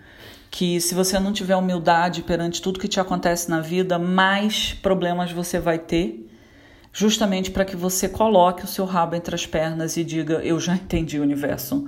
que 0.49 0.79
se 0.79 0.95
você 0.95 1.19
não 1.19 1.33
tiver 1.33 1.55
humildade 1.55 2.23
perante 2.23 2.61
tudo 2.61 2.79
que 2.79 2.87
te 2.87 2.99
acontece 2.99 3.49
na 3.49 3.59
vida, 3.59 3.99
mais 3.99 4.73
problemas 4.73 5.31
você 5.31 5.59
vai 5.59 5.77
ter, 5.77 6.27
justamente 6.93 7.51
para 7.51 7.65
que 7.65 7.75
você 7.75 8.07
coloque 8.07 8.63
o 8.63 8.67
seu 8.67 8.85
rabo 8.85 9.15
entre 9.15 9.35
as 9.35 9.45
pernas 9.45 9.97
e 9.97 10.03
diga: 10.03 10.35
Eu 10.43 10.59
já 10.59 10.75
entendi 10.75 11.19
o 11.19 11.23
universo. 11.23 11.87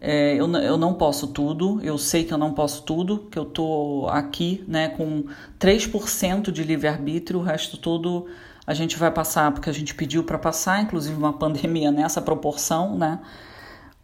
É, 0.00 0.34
eu, 0.34 0.50
eu 0.56 0.78
não 0.78 0.94
posso 0.94 1.26
tudo, 1.28 1.78
eu 1.82 1.98
sei 1.98 2.24
que 2.24 2.32
eu 2.32 2.38
não 2.38 2.54
posso 2.54 2.82
tudo, 2.84 3.28
que 3.30 3.38
eu 3.38 3.44
tô 3.44 4.06
aqui 4.10 4.64
né, 4.66 4.88
com 4.88 5.24
3% 5.58 6.50
de 6.50 6.64
livre-arbítrio, 6.64 7.40
o 7.40 7.42
resto 7.42 7.76
todo 7.76 8.26
a 8.66 8.72
gente 8.72 8.96
vai 8.96 9.10
passar 9.10 9.52
porque 9.52 9.68
a 9.68 9.72
gente 9.72 9.94
pediu 9.94 10.24
para 10.24 10.38
passar, 10.38 10.80
inclusive 10.82 11.16
uma 11.16 11.34
pandemia 11.38 11.90
nessa 11.92 12.22
proporção, 12.22 12.96
né? 12.96 13.20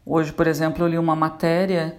Hoje, 0.05 0.33
por 0.33 0.47
exemplo, 0.47 0.85
eu 0.85 0.89
li 0.89 0.99
uma 0.99 1.17
matéria 1.17 1.97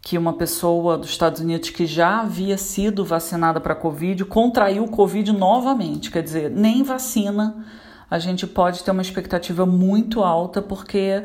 que 0.00 0.18
uma 0.18 0.32
pessoa 0.32 0.96
dos 0.98 1.10
Estados 1.10 1.40
Unidos 1.40 1.70
que 1.70 1.86
já 1.86 2.20
havia 2.20 2.56
sido 2.58 3.04
vacinada 3.04 3.60
para 3.60 3.74
Covid 3.74 4.24
contraiu 4.24 4.86
Covid 4.88 5.32
novamente. 5.32 6.10
Quer 6.10 6.22
dizer, 6.22 6.50
nem 6.50 6.82
vacina 6.82 7.64
a 8.10 8.18
gente 8.18 8.46
pode 8.46 8.82
ter 8.82 8.90
uma 8.90 9.00
expectativa 9.00 9.64
muito 9.64 10.22
alta, 10.22 10.60
porque 10.60 11.24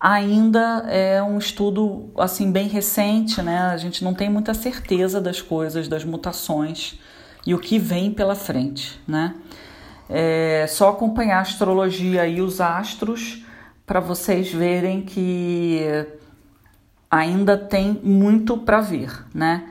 ainda 0.00 0.86
é 0.88 1.22
um 1.22 1.36
estudo 1.36 2.10
assim 2.16 2.50
bem 2.50 2.68
recente, 2.68 3.42
né? 3.42 3.58
A 3.58 3.76
gente 3.76 4.02
não 4.02 4.14
tem 4.14 4.30
muita 4.30 4.54
certeza 4.54 5.20
das 5.20 5.42
coisas, 5.42 5.88
das 5.88 6.04
mutações 6.04 6.98
e 7.46 7.54
o 7.54 7.58
que 7.58 7.78
vem 7.78 8.10
pela 8.10 8.34
frente, 8.34 8.98
né? 9.06 9.34
É 10.08 10.66
só 10.68 10.88
acompanhar 10.88 11.38
a 11.38 11.42
astrologia 11.42 12.26
e 12.26 12.40
os 12.40 12.60
astros 12.60 13.44
para 13.86 14.00
vocês 14.00 14.50
verem 14.50 15.02
que 15.02 15.80
ainda 17.10 17.58
tem 17.58 18.00
muito 18.02 18.56
para 18.56 18.80
vir, 18.80 19.26
né? 19.34 19.68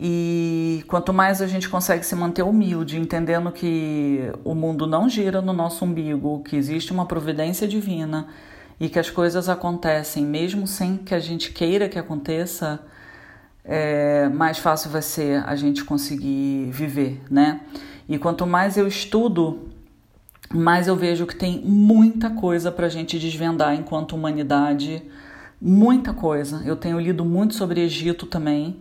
E 0.00 0.84
quanto 0.86 1.12
mais 1.12 1.42
a 1.42 1.46
gente 1.46 1.68
consegue 1.68 2.06
se 2.06 2.14
manter 2.14 2.42
humilde, 2.42 2.98
entendendo 2.98 3.50
que 3.50 4.32
o 4.44 4.54
mundo 4.54 4.86
não 4.86 5.08
gira 5.08 5.42
no 5.42 5.52
nosso 5.52 5.84
umbigo, 5.84 6.42
que 6.44 6.56
existe 6.56 6.92
uma 6.92 7.04
providência 7.04 7.66
divina 7.66 8.28
e 8.80 8.88
que 8.88 8.98
as 8.98 9.10
coisas 9.10 9.48
acontecem 9.48 10.24
mesmo 10.24 10.66
sem 10.66 10.96
que 10.96 11.14
a 11.14 11.20
gente 11.20 11.52
queira 11.52 11.88
que 11.88 11.98
aconteça, 11.98 12.80
é, 13.64 14.28
mais 14.28 14.58
fácil 14.58 14.90
vai 14.90 15.02
ser 15.02 15.44
a 15.44 15.54
gente 15.56 15.84
conseguir 15.84 16.70
viver, 16.70 17.22
né? 17.30 17.60
E 18.08 18.18
quanto 18.18 18.46
mais 18.46 18.76
eu 18.76 18.86
estudo, 18.86 19.68
mais 20.52 20.88
eu 20.88 20.96
vejo 20.96 21.26
que 21.26 21.36
tem 21.36 21.60
muita 21.60 22.30
coisa 22.30 22.72
para 22.72 22.86
a 22.86 22.88
gente 22.88 23.18
desvendar 23.18 23.74
enquanto 23.74 24.14
humanidade 24.14 25.02
muita 25.60 26.12
coisa. 26.14 26.62
Eu 26.64 26.76
tenho 26.76 26.98
lido 26.98 27.24
muito 27.24 27.54
sobre 27.54 27.80
Egito 27.80 28.26
também 28.26 28.76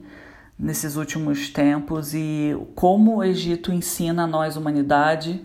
nesses 0.58 0.96
últimos 0.96 1.50
tempos 1.50 2.14
e 2.14 2.58
como 2.76 3.18
o 3.18 3.24
Egito 3.24 3.72
ensina 3.72 4.24
a 4.24 4.28
nós, 4.28 4.56
humanidade. 4.56 5.44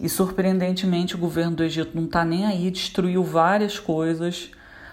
E 0.00 0.08
surpreendentemente, 0.08 1.14
o 1.14 1.18
governo 1.18 1.56
do 1.56 1.64
Egito 1.64 1.92
não 1.94 2.04
está 2.04 2.24
nem 2.24 2.46
aí, 2.46 2.70
destruiu 2.70 3.22
várias 3.22 3.78
coisas, 3.78 4.50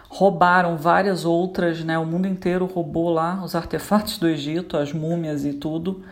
roubaram 0.07 0.77
várias 0.77 1.25
outras, 1.25 1.83
né? 1.83 1.97
O 1.97 2.05
mundo 2.05 2.27
inteiro 2.27 2.65
roubou 2.65 3.09
lá 3.09 3.43
os 3.43 3.55
artefatos 3.55 4.17
do 4.17 4.27
Egito, 4.27 4.77
as 4.77 4.93
múmias 4.93 5.45
e 5.45 5.53
tudo. 5.53 6.03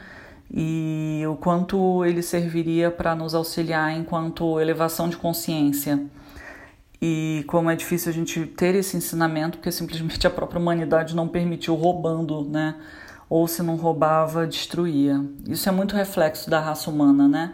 E 0.51 1.22
o 1.29 1.36
quanto 1.36 2.03
ele 2.03 2.24
serviria 2.24 2.89
para 2.89 3.13
nos 3.13 3.36
auxiliar 3.36 3.96
enquanto 3.96 4.60
elevação 4.60 5.08
de 5.08 5.15
consciência 5.15 6.03
e 7.01 7.46
como 7.48 7.69
é 7.69 7.75
difícil 7.75 8.12
a 8.12 8.13
gente 8.13 8.46
ter 8.46 8.75
esse 8.75 8.98
ensinamento, 8.98 9.58
porque 9.58 9.72
simplesmente 9.72 10.25
a 10.27 10.29
própria 10.29 10.60
humanidade 10.60 11.15
não 11.15 11.27
permitiu 11.27 11.75
roubando, 11.75 12.43
né? 12.43 12.75
Ou 13.29 13.48
se 13.48 13.63
não 13.63 13.75
roubava, 13.75 14.46
destruía. 14.46 15.24
Isso 15.48 15.69
é 15.69 15.72
muito 15.72 15.96
reflexo 15.96 16.50
da 16.50 16.60
raça 16.60 16.89
humana, 16.89 17.27
né? 17.27 17.53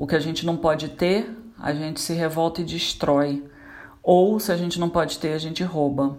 O 0.00 0.06
que 0.06 0.16
a 0.16 0.18
gente 0.18 0.46
não 0.46 0.56
pode 0.56 0.88
ter, 0.88 1.30
a 1.58 1.74
gente 1.74 2.00
se 2.00 2.14
revolta 2.14 2.62
e 2.62 2.64
destrói. 2.64 3.44
Ou 4.02 4.40
se 4.40 4.50
a 4.50 4.56
gente 4.56 4.80
não 4.80 4.88
pode 4.88 5.18
ter, 5.18 5.34
a 5.34 5.38
gente 5.38 5.62
rouba. 5.62 6.16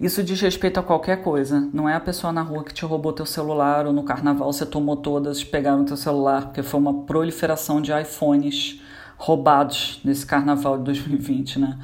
Isso 0.00 0.22
diz 0.22 0.40
respeito 0.40 0.80
a 0.80 0.82
qualquer 0.82 1.22
coisa. 1.22 1.68
Não 1.70 1.86
é 1.86 1.94
a 1.94 2.00
pessoa 2.00 2.32
na 2.32 2.40
rua 2.40 2.64
que 2.64 2.72
te 2.72 2.86
roubou 2.86 3.12
teu 3.12 3.26
celular 3.26 3.86
ou 3.86 3.92
no 3.92 4.02
carnaval 4.02 4.50
você 4.50 4.64
tomou 4.64 4.96
todas, 4.96 5.44
pegaram 5.44 5.84
teu 5.84 5.94
celular, 5.94 6.46
porque 6.46 6.62
foi 6.62 6.80
uma 6.80 7.02
proliferação 7.02 7.82
de 7.82 7.92
iPhones 7.92 8.80
roubados 9.18 10.00
nesse 10.02 10.24
carnaval 10.24 10.78
de 10.78 10.84
2020, 10.84 11.58
né? 11.58 11.78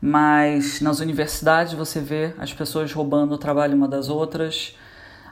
mas 0.00 0.80
nas 0.80 1.00
universidades 1.00 1.72
você 1.72 1.98
vê 1.98 2.34
as 2.38 2.54
pessoas 2.54 2.92
roubando 2.92 3.34
o 3.34 3.38
trabalho 3.38 3.74
uma 3.74 3.88
das 3.88 4.08
outras, 4.08 4.76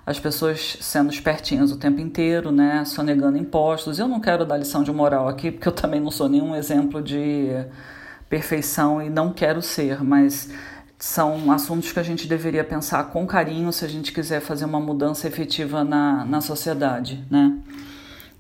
as 0.04 0.18
pessoas 0.18 0.78
sendo 0.80 1.12
espertinhas 1.12 1.70
o 1.70 1.76
tempo 1.76 2.00
inteiro, 2.00 2.50
né, 2.50 2.84
sonegando 2.84 3.38
impostos. 3.38 3.98
Eu 3.98 4.08
não 4.08 4.20
quero 4.20 4.44
dar 4.44 4.56
lição 4.56 4.82
de 4.82 4.92
moral 4.92 5.28
aqui, 5.28 5.50
porque 5.50 5.68
eu 5.68 5.72
também 5.72 6.00
não 6.00 6.10
sou 6.10 6.28
nenhum 6.28 6.54
exemplo 6.56 7.00
de 7.00 7.48
perfeição 8.28 9.00
e 9.00 9.08
não 9.08 9.32
quero 9.32 9.62
ser, 9.62 10.02
mas 10.02 10.50
são 10.98 11.50
assuntos 11.52 11.92
que 11.92 11.98
a 11.98 12.02
gente 12.02 12.26
deveria 12.26 12.64
pensar 12.64 13.10
com 13.10 13.26
carinho 13.26 13.72
se 13.72 13.84
a 13.84 13.88
gente 13.88 14.12
quiser 14.12 14.40
fazer 14.40 14.64
uma 14.64 14.80
mudança 14.80 15.26
efetiva 15.28 15.84
na, 15.84 16.24
na 16.24 16.40
sociedade, 16.40 17.24
né? 17.30 17.58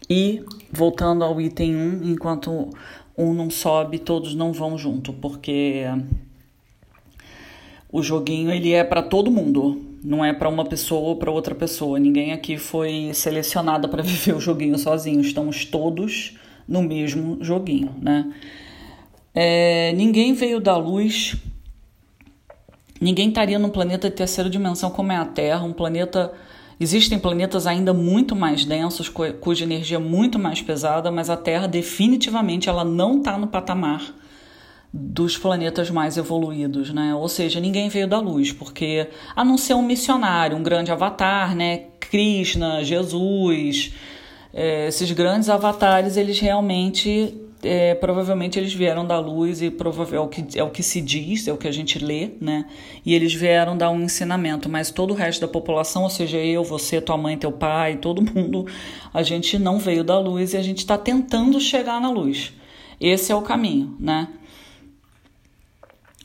E 0.08 0.44
voltando 0.70 1.24
ao 1.24 1.40
item 1.40 1.76
1, 1.76 2.02
enquanto 2.04 2.70
um 3.16 3.34
não 3.34 3.50
sobe, 3.50 3.98
todos 3.98 4.34
não 4.34 4.52
vão 4.52 4.76
junto, 4.78 5.12
porque 5.12 5.84
o 7.90 8.02
joguinho 8.02 8.50
ele 8.50 8.72
é 8.72 8.82
para 8.82 9.02
todo 9.02 9.30
mundo, 9.30 9.91
não 10.02 10.24
é 10.24 10.32
para 10.32 10.48
uma 10.48 10.64
pessoa 10.64 11.00
ou 11.08 11.16
para 11.16 11.30
outra 11.30 11.54
pessoa. 11.54 11.98
Ninguém 11.98 12.32
aqui 12.32 12.56
foi 12.56 13.10
selecionado 13.14 13.88
para 13.88 14.02
viver 14.04 14.34
o 14.34 14.40
joguinho 14.40 14.78
sozinho. 14.78 15.20
Estamos 15.20 15.64
todos 15.64 16.36
no 16.66 16.82
mesmo 16.82 17.38
joguinho, 17.40 17.94
né? 18.00 18.32
É, 19.34 19.92
ninguém 19.92 20.34
veio 20.34 20.60
da 20.60 20.76
luz. 20.76 21.36
Ninguém 23.00 23.28
estaria 23.28 23.58
num 23.58 23.70
planeta 23.70 24.08
de 24.08 24.16
terceira 24.16 24.48
dimensão 24.48 24.90
como 24.90 25.12
é 25.12 25.16
a 25.16 25.24
Terra, 25.24 25.64
um 25.64 25.72
planeta 25.72 26.32
Existem 26.82 27.16
planetas 27.16 27.64
ainda 27.64 27.94
muito 27.94 28.34
mais 28.34 28.64
densos, 28.64 29.08
cuja 29.08 29.62
energia 29.62 29.98
é 29.98 30.00
muito 30.00 30.36
mais 30.36 30.60
pesada, 30.60 31.12
mas 31.12 31.30
a 31.30 31.36
Terra 31.36 31.68
definitivamente 31.68 32.68
ela 32.68 32.84
não 32.84 33.18
está 33.18 33.38
no 33.38 33.46
patamar 33.46 34.12
dos 34.92 35.38
planetas 35.38 35.90
mais 35.90 36.16
evoluídos, 36.16 36.92
né? 36.92 37.14
Ou 37.14 37.28
seja, 37.28 37.58
ninguém 37.58 37.88
veio 37.88 38.06
da 38.06 38.18
luz, 38.18 38.52
porque 38.52 39.08
a 39.34 39.44
não 39.44 39.56
ser 39.56 39.74
um 39.74 39.82
missionário, 39.82 40.56
um 40.56 40.62
grande 40.62 40.92
avatar, 40.92 41.54
né? 41.56 41.84
Krishna, 41.98 42.84
Jesus, 42.84 43.94
é, 44.52 44.88
esses 44.88 45.10
grandes 45.12 45.48
avatares, 45.48 46.18
eles 46.18 46.38
realmente 46.38 47.34
é, 47.62 47.94
provavelmente 47.94 48.58
eles 48.58 48.74
vieram 48.74 49.06
da 49.06 49.18
luz 49.18 49.62
e 49.62 49.66
é 49.66 50.18
o, 50.18 50.28
que, 50.28 50.58
é 50.58 50.64
o 50.64 50.70
que 50.70 50.82
se 50.82 51.00
diz, 51.00 51.46
é 51.46 51.52
o 51.52 51.56
que 51.56 51.68
a 51.68 51.72
gente 51.72 51.98
lê, 51.98 52.30
né? 52.40 52.66
E 53.06 53.14
eles 53.14 53.32
vieram 53.32 53.76
dar 53.76 53.90
um 53.90 54.02
ensinamento, 54.02 54.68
mas 54.68 54.90
todo 54.90 55.12
o 55.12 55.14
resto 55.14 55.40
da 55.40 55.48
população, 55.48 56.02
ou 56.02 56.10
seja, 56.10 56.38
eu, 56.38 56.64
você, 56.64 57.00
tua 57.00 57.16
mãe, 57.16 57.38
teu 57.38 57.52
pai, 57.52 57.96
todo 57.96 58.20
mundo, 58.20 58.66
a 59.14 59.22
gente 59.22 59.58
não 59.58 59.78
veio 59.78 60.02
da 60.02 60.18
luz 60.18 60.52
e 60.52 60.56
a 60.56 60.62
gente 60.62 60.78
está 60.78 60.98
tentando 60.98 61.58
chegar 61.60 62.00
na 62.00 62.10
luz. 62.10 62.52
Esse 63.00 63.32
é 63.32 63.34
o 63.34 63.42
caminho, 63.42 63.96
né? 63.98 64.28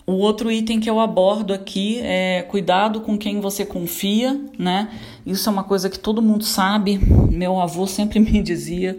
O 0.09 0.13
outro 0.13 0.49
item 0.49 0.79
que 0.79 0.89
eu 0.89 1.01
abordo 1.01 1.53
aqui 1.53 1.99
é 2.01 2.41
cuidado 2.41 3.01
com 3.01 3.17
quem 3.17 3.41
você 3.41 3.65
confia, 3.65 4.39
né? 4.57 4.89
Isso 5.25 5.49
é 5.49 5.51
uma 5.51 5.65
coisa 5.65 5.89
que 5.89 5.99
todo 5.99 6.21
mundo 6.21 6.45
sabe. 6.45 6.97
Meu 7.29 7.59
avô 7.59 7.85
sempre 7.85 8.17
me 8.21 8.41
dizia 8.41 8.97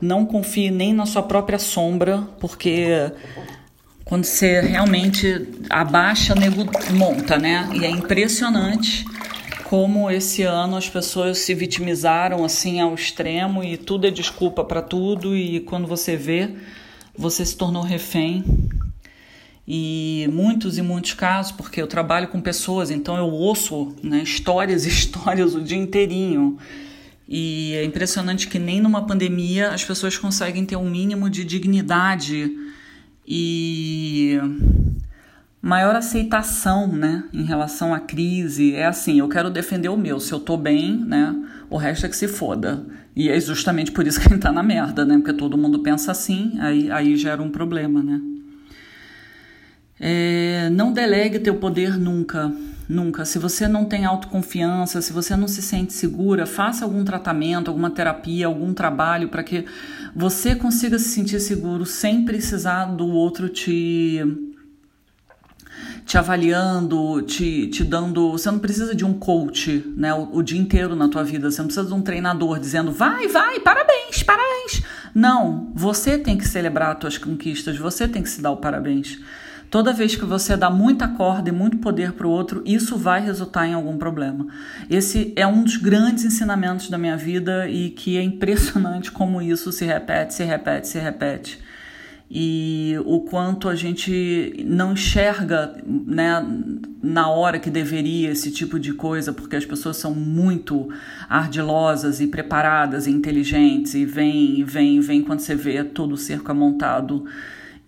não 0.00 0.26
confie 0.26 0.70
nem 0.70 0.92
na 0.92 1.06
sua 1.06 1.22
própria 1.22 1.58
sombra, 1.58 2.22
porque 2.38 3.10
quando 4.04 4.24
você 4.24 4.60
realmente 4.60 5.48
abaixa, 5.68 6.34
nego 6.34 6.66
monta, 6.92 7.38
né? 7.38 7.68
E 7.74 7.84
é 7.84 7.88
impressionante 7.90 9.06
como 9.64 10.10
esse 10.10 10.42
ano 10.42 10.76
as 10.76 10.90
pessoas 10.90 11.38
se 11.38 11.54
vitimizaram 11.54 12.44
assim 12.44 12.80
ao 12.80 12.94
extremo 12.94 13.64
e 13.64 13.78
tudo 13.78 14.06
é 14.06 14.10
desculpa 14.10 14.62
para 14.64 14.82
tudo 14.82 15.34
e 15.34 15.60
quando 15.60 15.86
você 15.86 16.16
vê, 16.16 16.50
você 17.16 17.46
se 17.46 17.56
tornou 17.56 17.82
refém. 17.82 18.44
E 19.72 20.28
muitos 20.32 20.78
e 20.78 20.82
muitos 20.82 21.14
casos, 21.14 21.52
porque 21.52 21.80
eu 21.80 21.86
trabalho 21.86 22.26
com 22.26 22.40
pessoas, 22.40 22.90
então 22.90 23.16
eu 23.16 23.26
ouço 23.26 23.94
né, 24.02 24.20
histórias 24.20 24.82
e 24.84 24.88
histórias 24.88 25.54
o 25.54 25.62
dia 25.62 25.78
inteirinho. 25.78 26.58
E 27.28 27.74
é 27.74 27.84
impressionante 27.84 28.48
que 28.48 28.58
nem 28.58 28.80
numa 28.80 29.06
pandemia 29.06 29.68
as 29.68 29.84
pessoas 29.84 30.18
conseguem 30.18 30.66
ter 30.66 30.74
um 30.74 30.90
mínimo 30.90 31.30
de 31.30 31.44
dignidade 31.44 32.50
e 33.24 34.40
maior 35.62 35.94
aceitação, 35.94 36.88
né, 36.88 37.22
em 37.32 37.44
relação 37.44 37.94
à 37.94 38.00
crise. 38.00 38.74
É 38.74 38.86
assim, 38.86 39.20
eu 39.20 39.28
quero 39.28 39.48
defender 39.50 39.88
o 39.88 39.96
meu, 39.96 40.18
se 40.18 40.32
eu 40.32 40.40
tô 40.40 40.56
bem, 40.56 40.96
né, 40.96 41.32
o 41.70 41.76
resto 41.76 42.06
é 42.06 42.08
que 42.08 42.16
se 42.16 42.26
foda. 42.26 42.84
E 43.14 43.28
é 43.28 43.38
justamente 43.38 43.92
por 43.92 44.04
isso 44.04 44.20
que 44.20 44.26
a 44.26 44.30
gente 44.30 44.42
tá 44.42 44.50
na 44.50 44.64
merda, 44.64 45.04
né, 45.04 45.16
porque 45.18 45.32
todo 45.32 45.56
mundo 45.56 45.78
pensa 45.78 46.10
assim, 46.10 46.58
aí, 46.58 46.90
aí 46.90 47.14
gera 47.14 47.40
um 47.40 47.50
problema, 47.52 48.02
né. 48.02 48.20
É, 50.00 50.70
não 50.70 50.92
delegue 50.92 51.38
teu 51.38 51.56
poder 51.56 51.98
nunca. 51.98 52.50
Nunca. 52.88 53.24
Se 53.24 53.38
você 53.38 53.68
não 53.68 53.84
tem 53.84 54.04
autoconfiança, 54.04 55.00
se 55.00 55.12
você 55.12 55.36
não 55.36 55.46
se 55.46 55.62
sente 55.62 55.92
segura, 55.92 56.44
faça 56.44 56.84
algum 56.84 57.04
tratamento, 57.04 57.68
alguma 57.68 57.90
terapia, 57.90 58.46
algum 58.46 58.74
trabalho 58.74 59.28
para 59.28 59.44
que 59.44 59.64
você 60.16 60.56
consiga 60.56 60.98
se 60.98 61.10
sentir 61.10 61.38
seguro 61.38 61.86
sem 61.86 62.24
precisar 62.24 62.86
do 62.86 63.06
outro 63.06 63.48
te 63.48 64.20
te 66.04 66.18
avaliando, 66.18 67.22
te, 67.22 67.68
te 67.68 67.84
dando. 67.84 68.32
Você 68.32 68.50
não 68.50 68.58
precisa 68.58 68.92
de 68.96 69.04
um 69.04 69.14
coach 69.14 69.84
né, 69.96 70.12
o, 70.12 70.38
o 70.38 70.42
dia 70.42 70.58
inteiro 70.58 70.96
na 70.96 71.08
tua 71.08 71.22
vida. 71.22 71.48
Você 71.48 71.60
não 71.60 71.68
precisa 71.68 71.86
de 71.86 71.94
um 71.94 72.02
treinador 72.02 72.58
dizendo 72.58 72.90
vai, 72.90 73.28
vai, 73.28 73.60
parabéns, 73.60 74.20
parabéns. 74.24 74.82
Não, 75.14 75.70
você 75.74 76.18
tem 76.18 76.36
que 76.36 76.48
celebrar 76.48 76.92
as 76.92 76.98
tuas 76.98 77.18
conquistas, 77.18 77.78
você 77.78 78.08
tem 78.08 78.22
que 78.22 78.28
se 78.28 78.42
dar 78.42 78.50
o 78.50 78.56
parabéns. 78.56 79.20
Toda 79.70 79.92
vez 79.92 80.16
que 80.16 80.24
você 80.24 80.56
dá 80.56 80.68
muita 80.68 81.06
corda 81.06 81.48
e 81.48 81.52
muito 81.52 81.78
poder 81.78 82.12
para 82.12 82.26
o 82.26 82.30
outro, 82.30 82.60
isso 82.66 82.96
vai 82.96 83.24
resultar 83.24 83.68
em 83.68 83.72
algum 83.72 83.96
problema. 83.96 84.46
Esse 84.90 85.32
é 85.36 85.46
um 85.46 85.62
dos 85.62 85.76
grandes 85.76 86.24
ensinamentos 86.24 86.90
da 86.90 86.98
minha 86.98 87.16
vida 87.16 87.68
e 87.68 87.90
que 87.90 88.16
é 88.16 88.22
impressionante 88.22 89.12
como 89.12 89.40
isso 89.40 89.70
se 89.70 89.84
repete, 89.84 90.34
se 90.34 90.44
repete, 90.44 90.88
se 90.88 90.98
repete 90.98 91.70
e 92.32 92.94
o 93.04 93.22
quanto 93.22 93.68
a 93.68 93.74
gente 93.74 94.64
não 94.64 94.92
enxerga 94.92 95.74
né, 95.84 96.46
na 97.02 97.28
hora 97.28 97.58
que 97.58 97.68
deveria 97.68 98.30
esse 98.30 98.52
tipo 98.52 98.78
de 98.78 98.92
coisa, 98.92 99.32
porque 99.32 99.56
as 99.56 99.64
pessoas 99.64 99.96
são 99.96 100.14
muito 100.14 100.88
ardilosas 101.28 102.20
e 102.20 102.28
preparadas 102.28 103.08
e 103.08 103.10
inteligentes 103.10 103.94
e 103.94 104.04
vem, 104.04 104.62
vem, 104.62 105.00
vem 105.00 105.22
quando 105.22 105.40
você 105.40 105.56
vê 105.56 105.82
todo 105.82 106.12
o 106.12 106.16
cerco 106.16 106.52
amontado 106.52 107.24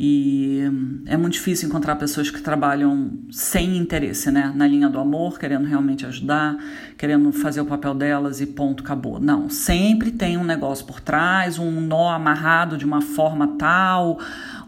e 0.04 0.60
é 1.06 1.16
muito 1.16 1.34
difícil 1.34 1.68
encontrar 1.68 1.94
pessoas 1.94 2.28
que 2.28 2.42
trabalham 2.42 3.12
sem 3.30 3.76
interesse, 3.76 4.32
né? 4.32 4.52
Na 4.52 4.66
linha 4.66 4.88
do 4.88 4.98
amor, 4.98 5.38
querendo 5.38 5.64
realmente 5.64 6.04
ajudar, 6.04 6.56
querendo 6.98 7.30
fazer 7.30 7.60
o 7.60 7.64
papel 7.64 7.94
delas 7.94 8.40
e 8.40 8.46
ponto, 8.46 8.82
acabou. 8.82 9.20
Não, 9.20 9.48
sempre 9.48 10.10
tem 10.10 10.36
um 10.36 10.42
negócio 10.42 10.84
por 10.84 11.00
trás, 11.00 11.56
um 11.56 11.80
nó 11.80 12.10
amarrado 12.10 12.76
de 12.76 12.84
uma 12.84 13.00
forma 13.00 13.56
tal, 13.56 14.18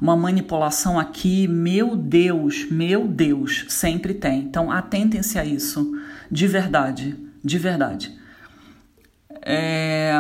uma 0.01 0.15
manipulação 0.15 1.01
aqui. 1.01 1.49
Meu 1.49 1.97
Deus, 1.97 2.69
meu 2.71 3.09
Deus, 3.09 3.65
sempre 3.69 4.15
tem. 4.15 4.39
Então 4.43 4.71
atentem-se 4.71 5.37
a 5.37 5.45
isso, 5.45 5.99
de 6.31 6.47
verdade, 6.47 7.17
de 7.43 7.59
verdade. 7.59 8.17
É. 9.43 10.15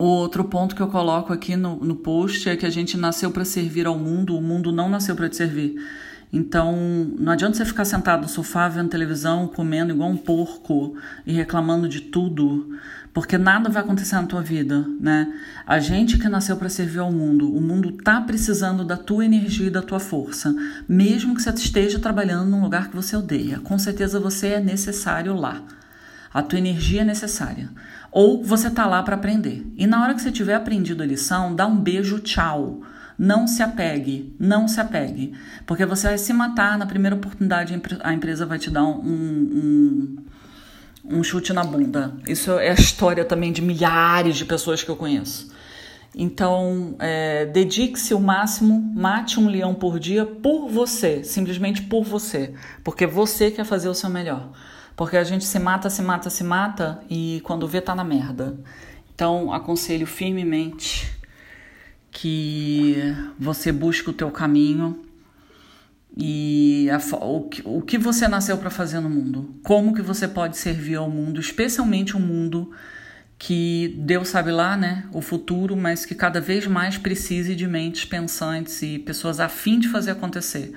O 0.00 0.06
outro 0.06 0.44
ponto 0.44 0.74
que 0.74 0.80
eu 0.80 0.88
coloco 0.88 1.30
aqui 1.30 1.56
no, 1.56 1.76
no 1.76 1.94
post 1.94 2.48
é 2.48 2.56
que 2.56 2.64
a 2.64 2.70
gente 2.70 2.96
nasceu 2.96 3.30
para 3.30 3.44
servir 3.44 3.86
ao 3.86 3.98
mundo, 3.98 4.34
o 4.34 4.40
mundo 4.40 4.72
não 4.72 4.88
nasceu 4.88 5.14
para 5.14 5.28
te 5.28 5.36
servir. 5.36 5.76
Então, 6.32 6.74
não 7.18 7.30
adianta 7.30 7.58
você 7.58 7.66
ficar 7.66 7.84
sentado 7.84 8.22
no 8.22 8.28
sofá 8.28 8.66
vendo 8.66 8.88
televisão, 8.88 9.46
comendo 9.46 9.92
igual 9.92 10.08
um 10.08 10.16
porco 10.16 10.96
e 11.26 11.34
reclamando 11.34 11.86
de 11.86 12.00
tudo, 12.00 12.78
porque 13.12 13.36
nada 13.36 13.68
vai 13.68 13.82
acontecer 13.82 14.14
na 14.14 14.22
tua 14.22 14.40
vida, 14.40 14.86
né? 14.98 15.34
A 15.66 15.78
gente 15.78 16.16
que 16.16 16.30
nasceu 16.30 16.56
para 16.56 16.70
servir 16.70 17.00
ao 17.00 17.12
mundo, 17.12 17.54
o 17.54 17.60
mundo 17.60 17.92
tá 17.92 18.22
precisando 18.22 18.86
da 18.86 18.96
tua 18.96 19.26
energia 19.26 19.66
e 19.66 19.70
da 19.70 19.82
tua 19.82 20.00
força, 20.00 20.56
mesmo 20.88 21.34
que 21.34 21.42
você 21.42 21.50
esteja 21.50 21.98
trabalhando 21.98 22.48
num 22.48 22.62
lugar 22.62 22.88
que 22.88 22.96
você 22.96 23.14
odeia. 23.14 23.60
Com 23.60 23.78
certeza 23.78 24.18
você 24.18 24.46
é 24.46 24.60
necessário 24.60 25.34
lá. 25.34 25.60
A 26.32 26.40
tua 26.40 26.58
energia 26.58 27.02
é 27.02 27.04
necessária. 27.04 27.68
Ou 28.12 28.42
você 28.42 28.68
está 28.68 28.86
lá 28.86 29.02
para 29.02 29.14
aprender. 29.14 29.64
E 29.76 29.86
na 29.86 30.02
hora 30.02 30.14
que 30.14 30.20
você 30.20 30.32
tiver 30.32 30.54
aprendido 30.54 31.02
a 31.02 31.06
lição, 31.06 31.54
dá 31.54 31.66
um 31.66 31.76
beijo, 31.76 32.18
tchau. 32.18 32.80
Não 33.18 33.46
se 33.46 33.62
apegue, 33.62 34.34
não 34.38 34.66
se 34.66 34.80
apegue. 34.80 35.34
Porque 35.66 35.84
você 35.84 36.08
vai 36.08 36.18
se 36.18 36.32
matar 36.32 36.78
na 36.78 36.86
primeira 36.86 37.14
oportunidade, 37.14 37.78
a 38.02 38.12
empresa 38.12 38.46
vai 38.46 38.58
te 38.58 38.70
dar 38.70 38.82
um, 38.82 38.98
um, 38.98 40.16
um 41.04 41.22
chute 41.22 41.52
na 41.52 41.62
bunda. 41.62 42.14
Isso 42.26 42.52
é 42.52 42.70
a 42.70 42.74
história 42.74 43.24
também 43.24 43.52
de 43.52 43.60
milhares 43.60 44.36
de 44.36 44.44
pessoas 44.44 44.82
que 44.82 44.90
eu 44.90 44.96
conheço. 44.96 45.50
Então, 46.14 46.96
é, 46.98 47.46
dedique-se 47.46 48.14
o 48.14 48.20
máximo, 48.20 48.80
mate 48.94 49.38
um 49.38 49.48
leão 49.48 49.74
por 49.74 50.00
dia 50.00 50.26
por 50.26 50.68
você, 50.68 51.22
simplesmente 51.22 51.82
por 51.82 52.02
você, 52.02 52.52
porque 52.82 53.06
você 53.06 53.50
quer 53.50 53.64
fazer 53.64 53.88
o 53.88 53.94
seu 53.94 54.10
melhor. 54.10 54.50
Porque 54.96 55.16
a 55.16 55.24
gente 55.24 55.44
se 55.44 55.58
mata, 55.58 55.88
se 55.88 56.02
mata, 56.02 56.30
se 56.30 56.44
mata 56.44 57.00
e 57.08 57.40
quando 57.44 57.66
vê 57.66 57.80
tá 57.80 57.94
na 57.94 58.04
merda. 58.04 58.58
Então, 59.14 59.52
aconselho 59.52 60.06
firmemente 60.06 61.10
que 62.10 62.96
você 63.38 63.70
busque 63.70 64.10
o 64.10 64.12
teu 64.12 64.30
caminho 64.30 65.04
e 66.16 66.88
a, 66.90 66.98
o, 67.16 67.50
o 67.64 67.82
que 67.82 67.96
você 67.96 68.26
nasceu 68.26 68.58
para 68.58 68.70
fazer 68.70 69.00
no 69.00 69.08
mundo. 69.08 69.54
Como 69.62 69.94
que 69.94 70.02
você 70.02 70.26
pode 70.26 70.56
servir 70.56 70.96
ao 70.96 71.08
mundo, 71.08 71.40
especialmente 71.40 72.16
um 72.16 72.20
mundo 72.20 72.70
que 73.38 73.96
Deus 73.98 74.28
sabe 74.28 74.50
lá, 74.50 74.76
né, 74.76 75.06
o 75.12 75.22
futuro, 75.22 75.74
mas 75.74 76.04
que 76.04 76.14
cada 76.14 76.40
vez 76.40 76.66
mais 76.66 76.98
precise 76.98 77.56
de 77.56 77.66
mentes 77.66 78.04
pensantes 78.04 78.82
e 78.82 78.98
pessoas 78.98 79.40
a 79.40 79.48
fim 79.48 79.78
de 79.78 79.88
fazer 79.88 80.10
acontecer 80.10 80.74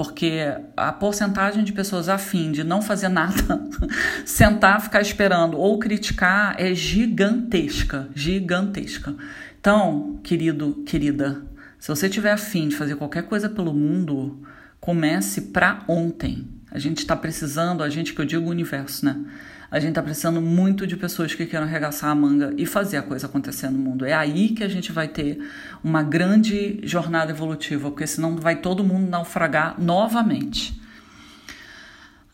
porque 0.00 0.40
a 0.78 0.90
porcentagem 0.94 1.62
de 1.62 1.74
pessoas 1.74 2.08
afim 2.08 2.52
de 2.52 2.64
não 2.64 2.80
fazer 2.80 3.10
nada, 3.10 3.68
sentar, 4.24 4.80
ficar 4.80 5.02
esperando 5.02 5.58
ou 5.58 5.78
criticar 5.78 6.54
é 6.58 6.74
gigantesca, 6.74 8.08
gigantesca. 8.14 9.14
Então, 9.60 10.18
querido, 10.22 10.82
querida, 10.86 11.42
se 11.78 11.88
você 11.88 12.08
tiver 12.08 12.32
afim 12.32 12.68
de 12.68 12.76
fazer 12.76 12.96
qualquer 12.96 13.24
coisa 13.24 13.46
pelo 13.46 13.74
mundo, 13.74 14.40
comece 14.80 15.42
para 15.52 15.84
ontem. 15.86 16.48
A 16.70 16.78
gente 16.78 17.00
está 17.00 17.14
precisando, 17.14 17.82
a 17.82 17.90
gente 17.90 18.14
que 18.14 18.22
eu 18.22 18.24
digo 18.24 18.46
o 18.46 18.50
universo, 18.50 19.04
né? 19.04 19.22
A 19.70 19.78
gente 19.78 19.90
está 19.90 20.02
precisando 20.02 20.40
muito 20.40 20.84
de 20.84 20.96
pessoas 20.96 21.32
que 21.32 21.46
queiram 21.46 21.64
arregaçar 21.64 22.10
a 22.10 22.14
manga 22.14 22.52
e 22.56 22.66
fazer 22.66 22.96
a 22.96 23.02
coisa 23.02 23.26
acontecer 23.26 23.70
no 23.70 23.78
mundo. 23.78 24.04
É 24.04 24.12
aí 24.12 24.48
que 24.48 24.64
a 24.64 24.68
gente 24.68 24.90
vai 24.90 25.06
ter 25.06 25.38
uma 25.82 26.02
grande 26.02 26.80
jornada 26.82 27.30
evolutiva, 27.30 27.88
porque 27.88 28.06
senão 28.06 28.34
vai 28.36 28.56
todo 28.56 28.82
mundo 28.82 29.08
naufragar 29.08 29.80
novamente. 29.80 30.80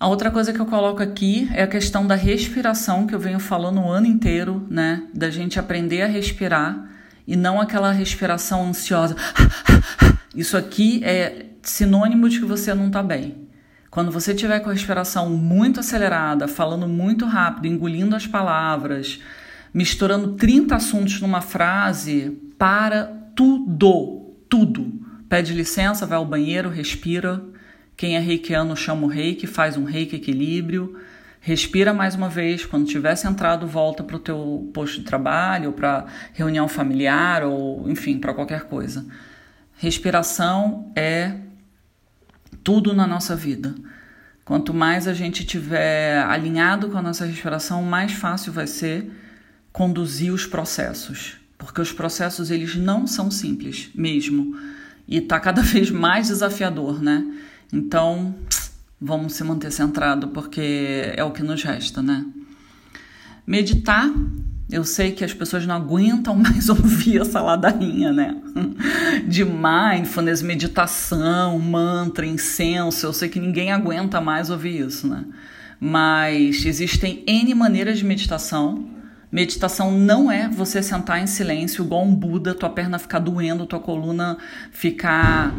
A 0.00 0.08
outra 0.08 0.30
coisa 0.30 0.52
que 0.52 0.60
eu 0.60 0.66
coloco 0.66 1.02
aqui 1.02 1.48
é 1.52 1.62
a 1.62 1.66
questão 1.66 2.06
da 2.06 2.14
respiração, 2.14 3.06
que 3.06 3.14
eu 3.14 3.18
venho 3.20 3.38
falando 3.38 3.80
o 3.80 3.88
ano 3.88 4.06
inteiro, 4.06 4.66
né? 4.70 5.04
Da 5.12 5.28
gente 5.28 5.58
aprender 5.58 6.02
a 6.02 6.06
respirar 6.06 6.88
e 7.26 7.36
não 7.36 7.60
aquela 7.60 7.92
respiração 7.92 8.66
ansiosa. 8.66 9.14
Isso 10.34 10.56
aqui 10.56 11.02
é 11.04 11.46
sinônimo 11.62 12.28
de 12.28 12.40
que 12.40 12.46
você 12.46 12.74
não 12.74 12.86
está 12.86 13.02
bem. 13.02 13.45
Quando 13.96 14.12
você 14.12 14.34
tiver 14.34 14.60
com 14.60 14.68
a 14.68 14.74
respiração 14.74 15.30
muito 15.30 15.80
acelerada, 15.80 16.46
falando 16.46 16.86
muito 16.86 17.24
rápido, 17.24 17.66
engolindo 17.66 18.14
as 18.14 18.26
palavras, 18.26 19.22
misturando 19.72 20.34
30 20.34 20.76
assuntos 20.76 21.18
numa 21.22 21.40
frase, 21.40 22.38
para 22.58 23.04
tudo, 23.34 24.34
tudo. 24.50 24.92
Pede 25.30 25.54
licença, 25.54 26.04
vai 26.04 26.18
ao 26.18 26.26
banheiro, 26.26 26.68
respira. 26.68 27.42
Quem 27.96 28.16
é 28.16 28.18
reikiano 28.18 28.76
chama 28.76 29.06
o 29.06 29.08
reiki, 29.08 29.46
faz 29.46 29.78
um 29.78 29.84
reiki 29.84 30.16
equilíbrio. 30.16 31.00
Respira 31.40 31.94
mais 31.94 32.14
uma 32.14 32.28
vez. 32.28 32.66
Quando 32.66 32.84
tiver 32.84 33.16
centrado, 33.16 33.66
volta 33.66 34.04
para 34.04 34.16
o 34.16 34.20
teu 34.20 34.70
posto 34.74 34.98
de 34.98 35.06
trabalho, 35.06 35.72
para 35.72 36.04
reunião 36.34 36.68
familiar, 36.68 37.44
ou 37.44 37.88
enfim, 37.88 38.18
para 38.18 38.34
qualquer 38.34 38.64
coisa. 38.64 39.06
Respiração 39.78 40.92
é 40.94 41.45
tudo 42.66 42.92
na 42.92 43.06
nossa 43.06 43.36
vida. 43.36 43.72
Quanto 44.44 44.74
mais 44.74 45.06
a 45.06 45.14
gente 45.14 45.46
tiver 45.46 46.18
alinhado 46.24 46.90
com 46.90 46.98
a 46.98 47.02
nossa 47.02 47.24
respiração, 47.24 47.80
mais 47.84 48.10
fácil 48.10 48.52
vai 48.52 48.66
ser 48.66 49.08
conduzir 49.72 50.32
os 50.32 50.46
processos, 50.46 51.36
porque 51.56 51.80
os 51.80 51.92
processos 51.92 52.50
eles 52.50 52.74
não 52.74 53.06
são 53.06 53.30
simples 53.30 53.88
mesmo 53.94 54.58
e 55.06 55.20
tá 55.20 55.38
cada 55.38 55.62
vez 55.62 55.92
mais 55.92 56.26
desafiador, 56.26 57.00
né? 57.00 57.24
Então, 57.72 58.34
vamos 59.00 59.34
se 59.34 59.44
manter 59.44 59.70
centrado 59.70 60.28
porque 60.28 61.12
é 61.14 61.22
o 61.22 61.30
que 61.30 61.44
nos 61.44 61.62
resta, 61.62 62.02
né? 62.02 62.26
Meditar 63.46 64.12
eu 64.68 64.84
sei 64.84 65.12
que 65.12 65.24
as 65.24 65.32
pessoas 65.32 65.64
não 65.64 65.76
aguentam 65.76 66.34
mais 66.36 66.68
ouvir 66.68 67.20
essa 67.20 67.40
ladainha, 67.40 68.12
né? 68.12 68.36
De 69.26 69.44
mindfulness, 69.44 70.42
meditação, 70.42 71.58
mantra, 71.58 72.26
incenso. 72.26 73.06
Eu 73.06 73.12
sei 73.12 73.28
que 73.28 73.38
ninguém 73.38 73.72
aguenta 73.72 74.20
mais 74.20 74.50
ouvir 74.50 74.80
isso, 74.86 75.06
né? 75.06 75.24
Mas 75.78 76.64
existem 76.64 77.22
N 77.26 77.54
maneiras 77.54 77.98
de 77.98 78.04
meditação. 78.04 78.90
Meditação 79.30 79.92
não 79.92 80.30
é 80.30 80.48
você 80.48 80.82
sentar 80.82 81.22
em 81.22 81.26
silêncio 81.26 81.84
igual 81.84 82.04
um 82.04 82.14
Buda, 82.14 82.54
tua 82.54 82.70
perna 82.70 82.98
ficar 82.98 83.18
doendo, 83.18 83.66
tua 83.66 83.80
coluna 83.80 84.38
ficar. 84.72 85.54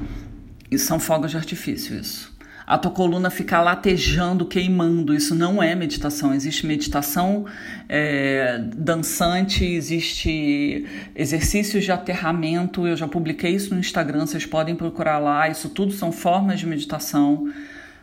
Isso 0.70 0.86
são 0.86 1.00
fogos 1.00 1.32
de 1.32 1.38
artifício, 1.38 1.98
isso 1.98 2.37
a 2.67 2.77
tua 2.77 2.91
coluna 2.91 3.30
ficar 3.30 3.62
latejando, 3.62 4.45
queimando. 4.45 5.15
Isso 5.15 5.34
não 5.34 5.63
é 5.63 5.73
meditação. 5.73 6.34
Existe 6.34 6.67
meditação 6.67 7.45
é, 7.88 8.62
dançante, 8.75 9.63
existe 9.63 10.86
exercícios 11.15 11.86
de 11.86 11.93
aterramento. 11.93 12.86
Eu 12.86 12.97
já 12.97 13.08
publiquei 13.08 13.56
isso 13.56 13.73
no 13.73 13.80
Instagram, 13.80 14.25
vocês 14.25 14.45
podem 14.45 14.75
procurar 14.75 15.17
lá. 15.17 15.47
Isso 15.47 15.69
tudo 15.69 15.93
são 15.93 16.12
formas 16.12 16.60
de 16.60 16.67
meditação. 16.67 17.49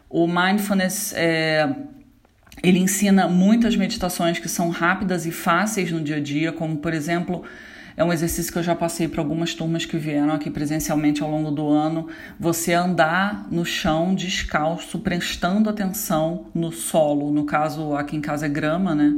O 0.08 0.26
mindfulness 0.26 1.12
é, 1.14 1.68
ele 2.62 2.78
ensina 2.78 3.28
muitas 3.28 3.76
meditações 3.76 4.38
que 4.38 4.48
são 4.48 4.70
rápidas 4.70 5.26
e 5.26 5.30
fáceis 5.30 5.92
no 5.92 6.00
dia 6.00 6.16
a 6.16 6.20
dia, 6.20 6.52
como 6.52 6.78
por 6.78 6.94
exemplo 6.94 7.44
é 7.96 8.02
um 8.02 8.12
exercício 8.12 8.52
que 8.52 8.58
eu 8.58 8.62
já 8.62 8.74
passei 8.74 9.06
para 9.06 9.20
algumas 9.20 9.54
turmas 9.54 9.86
que 9.86 9.96
vieram 9.96 10.32
aqui 10.32 10.50
presencialmente 10.50 11.22
ao 11.22 11.30
longo 11.30 11.50
do 11.50 11.68
ano. 11.68 12.08
Você 12.40 12.72
andar 12.72 13.46
no 13.50 13.64
chão 13.64 14.14
descalço, 14.14 14.98
prestando 14.98 15.70
atenção 15.70 16.46
no 16.52 16.72
solo. 16.72 17.30
No 17.30 17.44
caso, 17.44 17.94
aqui 17.94 18.16
em 18.16 18.20
casa 18.20 18.46
é 18.46 18.48
grama, 18.48 18.94
né? 18.94 19.12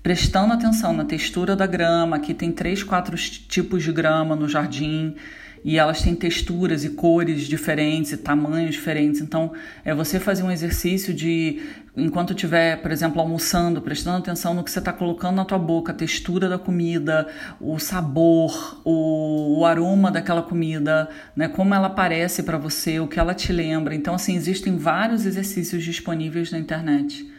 Prestando 0.00 0.52
atenção 0.52 0.92
na 0.92 1.04
textura 1.04 1.56
da 1.56 1.66
grama. 1.66 2.16
Aqui 2.16 2.32
tem 2.32 2.52
três, 2.52 2.84
quatro 2.84 3.16
tipos 3.16 3.82
de 3.82 3.90
grama 3.90 4.36
no 4.36 4.48
jardim. 4.48 5.16
E 5.64 5.78
elas 5.78 6.02
têm 6.02 6.14
texturas 6.14 6.84
e 6.84 6.90
cores 6.90 7.42
diferentes 7.42 8.12
e 8.12 8.16
tamanhos 8.16 8.74
diferentes. 8.74 9.20
Então, 9.20 9.52
é 9.84 9.94
você 9.94 10.18
fazer 10.18 10.42
um 10.42 10.50
exercício 10.50 11.12
de, 11.14 11.60
enquanto 11.96 12.32
estiver, 12.32 12.80
por 12.82 12.90
exemplo, 12.90 13.20
almoçando, 13.20 13.80
prestando 13.80 14.18
atenção 14.18 14.54
no 14.54 14.64
que 14.64 14.70
você 14.70 14.78
está 14.78 14.92
colocando 14.92 15.36
na 15.36 15.44
tua 15.44 15.58
boca, 15.58 15.92
a 15.92 15.94
textura 15.94 16.48
da 16.48 16.58
comida, 16.58 17.28
o 17.60 17.78
sabor, 17.78 18.80
o, 18.84 19.60
o 19.60 19.66
aroma 19.66 20.10
daquela 20.10 20.42
comida, 20.42 21.08
né, 21.34 21.48
como 21.48 21.74
ela 21.74 21.90
parece 21.90 22.42
para 22.42 22.58
você, 22.58 23.00
o 23.00 23.08
que 23.08 23.18
ela 23.18 23.34
te 23.34 23.52
lembra. 23.52 23.94
Então, 23.94 24.14
assim, 24.14 24.36
existem 24.36 24.76
vários 24.76 25.26
exercícios 25.26 25.84
disponíveis 25.84 26.50
na 26.50 26.58
internet 26.58 27.37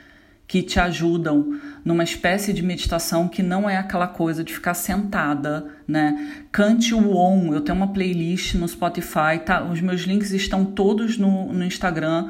que 0.50 0.64
te 0.64 0.80
ajudam 0.80 1.60
numa 1.86 2.04
espécie 2.04 2.52
de 2.52 2.64
meditação 2.64 3.28
que 3.28 3.44
não 3.44 3.70
é 3.70 3.78
aquela 3.78 4.08
coisa 4.08 4.44
de 4.44 4.52
ficar 4.52 4.74
sentada, 4.74 5.68
né? 5.88 6.44
Cante 6.52 6.96
o 6.96 7.16
On, 7.16 7.54
eu 7.54 7.62
tenho 7.62 7.78
uma 7.78 7.94
playlist 7.94 8.56
no 8.56 8.68
Spotify, 8.68 9.38
tá? 9.46 9.64
Os 9.64 9.80
meus 9.80 10.02
links 10.02 10.32
estão 10.32 10.66
todos 10.66 11.20
no, 11.20 11.54
no 11.54 11.64
Instagram. 11.64 12.30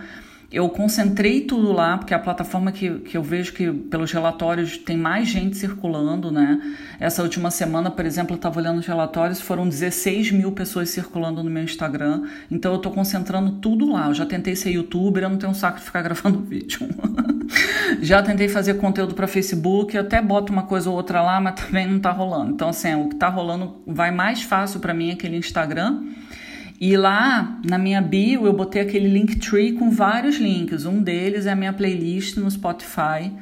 Eu 0.52 0.68
concentrei 0.68 1.42
tudo 1.42 1.72
lá, 1.72 1.96
porque 1.96 2.12
é 2.12 2.18
a 2.18 2.20
plataforma 2.20 2.72
que, 2.72 2.90
que 3.02 3.16
eu 3.16 3.22
vejo 3.22 3.54
que, 3.54 3.72
pelos 3.72 4.12
relatórios, 4.12 4.78
tem 4.80 4.98
mais 4.98 5.28
gente 5.28 5.56
circulando, 5.56 6.32
né? 6.32 6.60
Essa 7.00 7.22
última 7.22 7.52
semana, 7.52 7.92
por 7.92 8.04
exemplo, 8.04 8.34
eu 8.34 8.38
estava 8.38 8.60
olhando 8.60 8.80
os 8.80 8.86
relatórios, 8.88 9.40
foram 9.40 9.70
16 9.70 10.32
mil 10.32 10.52
pessoas 10.52 10.90
circulando 10.90 11.44
no 11.44 11.52
meu 11.52 11.64
Instagram. 11.64 12.24
Então 12.50 12.72
eu 12.72 12.78
estou 12.78 12.92
concentrando 12.92 13.52
tudo 13.60 13.92
lá. 13.92 14.08
Eu 14.08 14.16
já 14.16 14.26
tentei 14.26 14.56
ser 14.56 14.72
youtuber, 14.72 15.22
eu 15.22 15.30
não 15.30 15.38
tenho 15.38 15.52
um 15.52 15.56
saco 15.56 15.78
de 15.78 15.86
ficar 15.86 16.02
gravando 16.04 16.40
vídeo. 16.40 16.80
Já 18.02 18.24
tentei 18.24 18.50
fazer 18.50 18.76
conteúdo 18.76 19.14
para 19.14 19.28
Facebook, 19.28 19.96
até 19.98 20.20
boto 20.20 20.52
uma 20.52 20.64
coisa 20.64 20.90
ou 20.90 20.96
outra 20.96 21.22
lá, 21.22 21.40
mas 21.40 21.62
também 21.62 21.88
não 21.88 22.00
tá 22.00 22.12
rolando. 22.12 22.52
Então, 22.54 22.70
assim, 22.70 22.96
o 22.96 23.10
que 23.10 23.16
tá 23.16 23.30
rolando 23.30 23.82
vai 23.86 24.10
mais 24.10 24.42
fácil 24.42 24.80
para 24.80 24.96
mim 24.96 25.10
é 25.10 25.14
aquele 25.14 25.38
Instagram. 25.38 26.02
E 26.80 26.96
lá 26.96 27.60
na 27.68 27.78
minha 27.78 28.02
bio 28.02 28.46
eu 28.46 28.54
botei 28.54 28.82
aquele 28.82 29.10
Linktree 29.10 29.74
com 29.74 29.92
vários 29.92 30.38
links. 30.38 30.86
Um 30.86 31.02
deles 31.02 31.46
é 31.46 31.52
a 31.52 31.56
minha 31.56 31.74
playlist 31.74 32.38
no 32.38 32.50
Spotify 32.50 33.34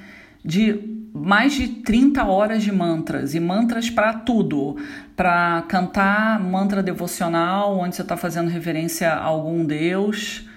de 0.43 0.97
mais 1.13 1.53
de 1.53 1.67
30 1.67 2.23
horas 2.25 2.63
de 2.63 2.71
mantras. 2.71 3.35
E 3.35 3.39
mantras 3.39 3.89
para 3.89 4.13
tudo, 4.13 4.77
para 5.15 5.63
cantar 5.67 6.39
mantra 6.39 6.81
devocional, 6.81 7.77
onde 7.77 7.95
você 7.95 8.01
está 8.01 8.17
fazendo 8.17 8.49
reverência 8.49 9.09
a 9.09 9.23
algum 9.23 9.65
deus, 9.65 10.47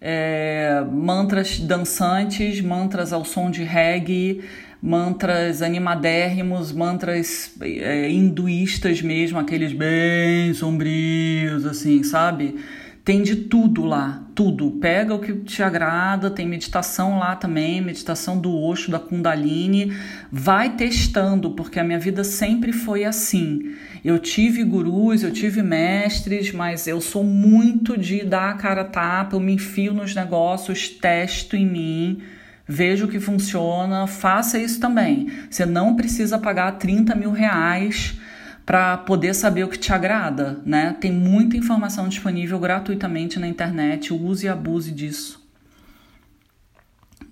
é, 0.00 0.84
mantras 0.90 1.58
dançantes, 1.58 2.60
mantras 2.60 3.12
ao 3.12 3.24
som 3.24 3.50
de 3.50 3.62
reggae, 3.62 4.42
mantras 4.86 5.62
animadérrimos, 5.62 6.70
mantras 6.70 7.54
é, 7.62 8.10
hinduístas 8.10 9.00
mesmo, 9.00 9.38
aqueles 9.38 9.72
bem 9.72 10.52
sombrios, 10.52 11.64
assim, 11.64 12.02
sabe? 12.02 12.56
Tem 13.02 13.22
de 13.22 13.34
tudo 13.34 13.82
lá, 13.86 14.26
tudo. 14.34 14.72
Pega 14.72 15.14
o 15.14 15.18
que 15.18 15.32
te 15.36 15.62
agrada, 15.62 16.30
tem 16.30 16.46
meditação 16.46 17.18
lá 17.18 17.34
também, 17.34 17.80
meditação 17.80 18.38
do 18.38 18.54
Osho, 18.54 18.90
da 18.90 18.98
Kundalini. 18.98 19.90
Vai 20.30 20.76
testando, 20.76 21.52
porque 21.52 21.80
a 21.80 21.84
minha 21.84 21.98
vida 21.98 22.22
sempre 22.22 22.70
foi 22.70 23.04
assim. 23.04 23.74
Eu 24.04 24.18
tive 24.18 24.62
gurus, 24.64 25.22
eu 25.22 25.32
tive 25.32 25.62
mestres, 25.62 26.52
mas 26.52 26.86
eu 26.86 27.00
sou 27.00 27.24
muito 27.24 27.96
de 27.96 28.22
dar 28.22 28.50
a 28.50 28.54
cara 28.54 28.82
a 28.82 28.84
tapa, 28.84 29.34
eu 29.34 29.40
me 29.40 29.54
enfio 29.54 29.94
nos 29.94 30.14
negócios, 30.14 30.90
testo 30.90 31.56
em 31.56 31.66
mim, 31.66 32.22
vejo 32.66 33.06
o 33.06 33.08
que 33.08 33.20
funciona, 33.20 34.06
faça 34.06 34.58
isso 34.58 34.80
também. 34.80 35.30
Você 35.50 35.66
não 35.66 35.94
precisa 35.96 36.38
pagar 36.38 36.72
30 36.72 37.14
mil 37.14 37.30
reais 37.30 38.18
para 38.64 38.96
poder 38.96 39.34
saber 39.34 39.64
o 39.64 39.68
que 39.68 39.78
te 39.78 39.92
agrada, 39.92 40.60
né? 40.64 40.96
Tem 40.98 41.12
muita 41.12 41.56
informação 41.56 42.08
disponível 42.08 42.58
gratuitamente 42.58 43.38
na 43.38 43.46
internet, 43.46 44.12
use 44.12 44.46
e 44.46 44.48
abuse 44.48 44.90
disso. 44.90 45.44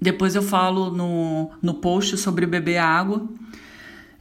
Depois 0.01 0.35
eu 0.35 0.43
falo 0.43 0.91
no, 0.91 1.51
no 1.63 1.75
post 1.75 2.17
sobre 2.19 2.45
beber 2.45 2.79
água. 2.79 3.27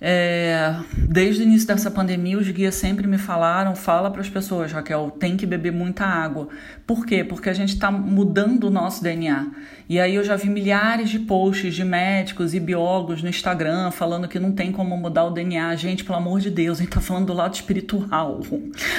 É, 0.03 0.75
desde 0.95 1.41
o 1.41 1.43
início 1.43 1.67
dessa 1.67 1.91
pandemia, 1.91 2.37
os 2.37 2.49
guias 2.49 2.75
sempre 2.75 3.07
me 3.07 3.17
falaram: 3.17 3.75
fala 3.75 4.09
para 4.09 4.21
as 4.21 4.29
pessoas, 4.29 4.71
Raquel, 4.71 5.11
tem 5.19 5.35
que 5.35 5.45
beber 5.45 5.71
muita 5.71 6.05
água. 6.05 6.49
Por 6.87 7.05
quê? 7.05 7.23
Porque 7.23 7.49
a 7.49 7.53
gente 7.53 7.73
está 7.73 7.91
mudando 7.91 8.65
o 8.65 8.69
nosso 8.69 9.03
DNA. 9.03 9.47
E 9.91 9.99
aí 9.99 10.15
eu 10.15 10.23
já 10.23 10.37
vi 10.37 10.49
milhares 10.49 11.09
de 11.09 11.19
posts 11.19 11.75
de 11.75 11.83
médicos 11.83 12.53
e 12.53 12.61
biólogos 12.61 13.21
no 13.21 13.27
Instagram 13.27 13.91
falando 13.91 14.25
que 14.25 14.39
não 14.39 14.53
tem 14.53 14.71
como 14.71 14.95
mudar 14.95 15.25
o 15.25 15.31
DNA. 15.31 15.75
Gente, 15.75 16.05
pelo 16.05 16.17
amor 16.17 16.39
de 16.39 16.49
Deus, 16.49 16.77
a 16.77 16.81
gente 16.83 16.93
tá 16.93 17.01
falando 17.01 17.25
do 17.25 17.33
lado 17.33 17.55
espiritual. 17.55 18.39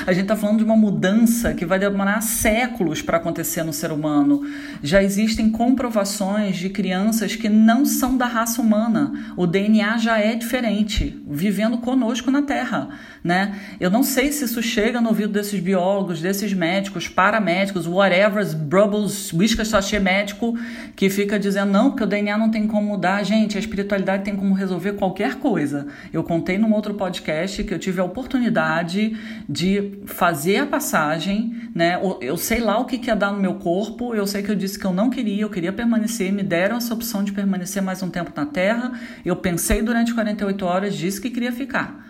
A 0.07 0.13
gente 0.13 0.27
tá 0.27 0.37
falando 0.37 0.59
de 0.59 0.65
uma 0.65 0.77
mudança 0.77 1.55
que 1.55 1.65
vai 1.65 1.79
demorar 1.79 2.21
séculos 2.21 3.01
para 3.01 3.17
acontecer 3.17 3.63
no 3.63 3.73
ser 3.73 3.91
humano. 3.91 4.43
Já 4.83 5.03
existem 5.03 5.51
comprovações 5.51 6.57
de 6.57 6.69
crianças 6.69 7.35
que 7.35 7.49
não 7.49 7.87
são 7.87 8.19
da 8.19 8.27
raça 8.27 8.61
humana. 8.61 9.33
O 9.35 9.47
DNA 9.47 9.97
já 9.97 10.19
é 10.19 10.35
diferente, 10.35 11.19
vivendo 11.27 11.79
conosco 11.79 12.31
na 12.31 12.43
Terra, 12.43 12.91
né? 13.25 13.59
Eu 13.81 13.89
não 13.89 14.03
sei 14.03 14.31
se 14.31 14.45
isso 14.45 14.63
chega 14.63 15.01
no 15.01 15.09
ouvido 15.09 15.33
desses 15.33 15.59
biólogos, 15.59 16.21
desses 16.21 16.53
médicos, 16.53 17.09
paramédicos, 17.09 17.87
whatever, 17.87 18.45
brubbles, 18.55 19.33
whiskas 19.33 19.69
sachê 19.69 19.99
médico 19.99 20.55
que 20.95 21.09
fica 21.09 21.39
dizendo 21.39 21.73
não, 21.73 21.91
porque 21.91 22.05
o 22.05 22.07
DNA 22.07 22.37
não 22.37 22.51
tem 22.51 22.67
como 22.67 22.89
mudar. 22.89 23.23
Gente, 23.23 23.57
a 23.57 23.61
espiritualidade 23.61 24.25
tem 24.25 24.37
como 24.37 24.55
resolver 24.55 24.93
qualquer 24.93 25.37
coisa. 25.37 25.87
Eu 26.13 26.23
contei 26.23 26.59
num 26.59 26.73
outro 26.73 26.95
podcast 26.95 27.65
que 27.65 27.73
eu 27.73 27.79
tive 27.79 28.01
a 28.01 28.05
oportunidade 28.05 29.17
de 29.49 30.01
fazer 30.07 30.59
a 30.59 30.67
passagem, 30.67 31.71
né? 31.75 31.99
Eu 32.21 32.37
sei 32.37 32.61
lá 32.61 32.79
o 32.79 32.85
que 32.85 33.01
ia 33.07 33.17
dar 33.17 33.33
no 33.33 33.41
meu 33.41 33.55
corpo, 33.55 34.15
eu 34.15 34.27
sei 34.27 34.43
que 34.43 34.51
eu 34.51 34.57
disse 34.57 34.79
que 34.79 34.85
eu 34.85 34.93
não 34.93 35.11
queria, 35.11 35.43
eu 35.43 35.51
queria 35.51 35.73
permanecer, 35.73 36.33
me 36.33 36.43
deram 36.43 36.77
essa 36.77 36.95
opção 36.95 37.25
de 37.25 37.33
permanecer 37.33 37.83
mais 37.83 38.03
um 38.03 38.11
tempo 38.11 38.33
na 38.35 38.47
Terra. 38.47 38.93
Eu 39.25 39.37
pensei 39.37 39.83
durante 39.83 40.15
48 40.15 40.65
horas, 40.65 40.95
disse 40.95 41.21
que 41.21 41.31
queria 41.31 41.53
ficar. 41.53 42.07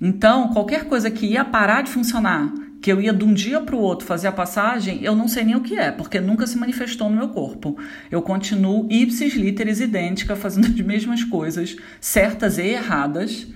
Então, 0.00 0.48
qualquer 0.48 0.84
coisa 0.84 1.10
que 1.10 1.26
ia 1.26 1.44
parar 1.44 1.82
de 1.82 1.90
funcionar 1.90 2.63
que 2.84 2.92
eu 2.92 3.00
ia 3.00 3.14
de 3.14 3.24
um 3.24 3.32
dia 3.32 3.62
para 3.62 3.74
o 3.74 3.80
outro 3.80 4.06
fazer 4.06 4.28
a 4.28 4.32
passagem, 4.32 5.02
eu 5.02 5.16
não 5.16 5.26
sei 5.26 5.42
nem 5.42 5.56
o 5.56 5.62
que 5.62 5.74
é, 5.74 5.90
porque 5.90 6.20
nunca 6.20 6.46
se 6.46 6.58
manifestou 6.58 7.08
no 7.08 7.16
meu 7.16 7.30
corpo. 7.30 7.78
Eu 8.10 8.20
continuo 8.20 8.86
ipsis 8.90 9.32
literis 9.32 9.80
idêntica, 9.80 10.36
fazendo 10.36 10.66
as 10.68 10.80
mesmas 10.82 11.24
coisas, 11.24 11.78
certas 11.98 12.58
e 12.58 12.66
erradas, 12.66 13.46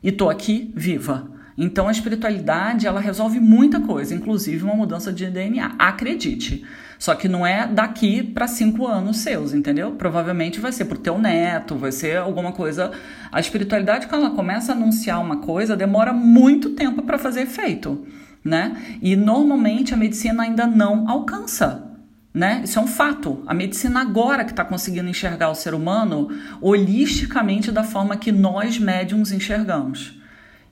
e 0.00 0.12
tô 0.12 0.30
aqui 0.30 0.72
viva. 0.76 1.28
Então 1.56 1.88
a 1.88 1.90
espiritualidade, 1.90 2.86
ela 2.86 3.00
resolve 3.00 3.40
muita 3.40 3.80
coisa, 3.80 4.14
inclusive 4.14 4.62
uma 4.62 4.76
mudança 4.76 5.12
de 5.12 5.26
DNA. 5.26 5.74
Acredite. 5.76 6.64
Só 7.00 7.16
que 7.16 7.26
não 7.26 7.44
é 7.44 7.66
daqui 7.66 8.22
para 8.22 8.46
cinco 8.46 8.86
anos 8.86 9.16
seus, 9.16 9.52
entendeu? 9.52 9.90
Provavelmente 9.90 10.60
vai 10.60 10.70
ser 10.70 10.84
pro 10.84 10.98
teu 10.98 11.18
neto, 11.18 11.74
vai 11.74 11.90
ser 11.90 12.18
alguma 12.18 12.52
coisa. 12.52 12.92
A 13.32 13.40
espiritualidade, 13.40 14.06
quando 14.06 14.26
ela 14.26 14.36
começa 14.36 14.70
a 14.70 14.76
anunciar 14.76 15.20
uma 15.20 15.38
coisa, 15.38 15.76
demora 15.76 16.12
muito 16.12 16.70
tempo 16.70 17.02
para 17.02 17.18
fazer 17.18 17.40
efeito 17.40 18.06
né? 18.44 18.98
E 19.02 19.16
normalmente 19.16 19.94
a 19.94 19.96
medicina 19.96 20.42
ainda 20.42 20.66
não 20.66 21.08
alcança. 21.08 21.84
Né? 22.32 22.60
Isso 22.64 22.78
é 22.78 22.82
um 22.82 22.86
fato. 22.86 23.42
A 23.46 23.54
medicina 23.54 24.00
agora 24.00 24.44
que 24.44 24.50
está 24.50 24.64
conseguindo 24.64 25.08
enxergar 25.08 25.50
o 25.50 25.54
ser 25.54 25.74
humano 25.74 26.28
holisticamente 26.60 27.72
da 27.72 27.82
forma 27.82 28.16
que 28.16 28.30
nós 28.30 28.78
médiums 28.78 29.32
enxergamos. 29.32 30.20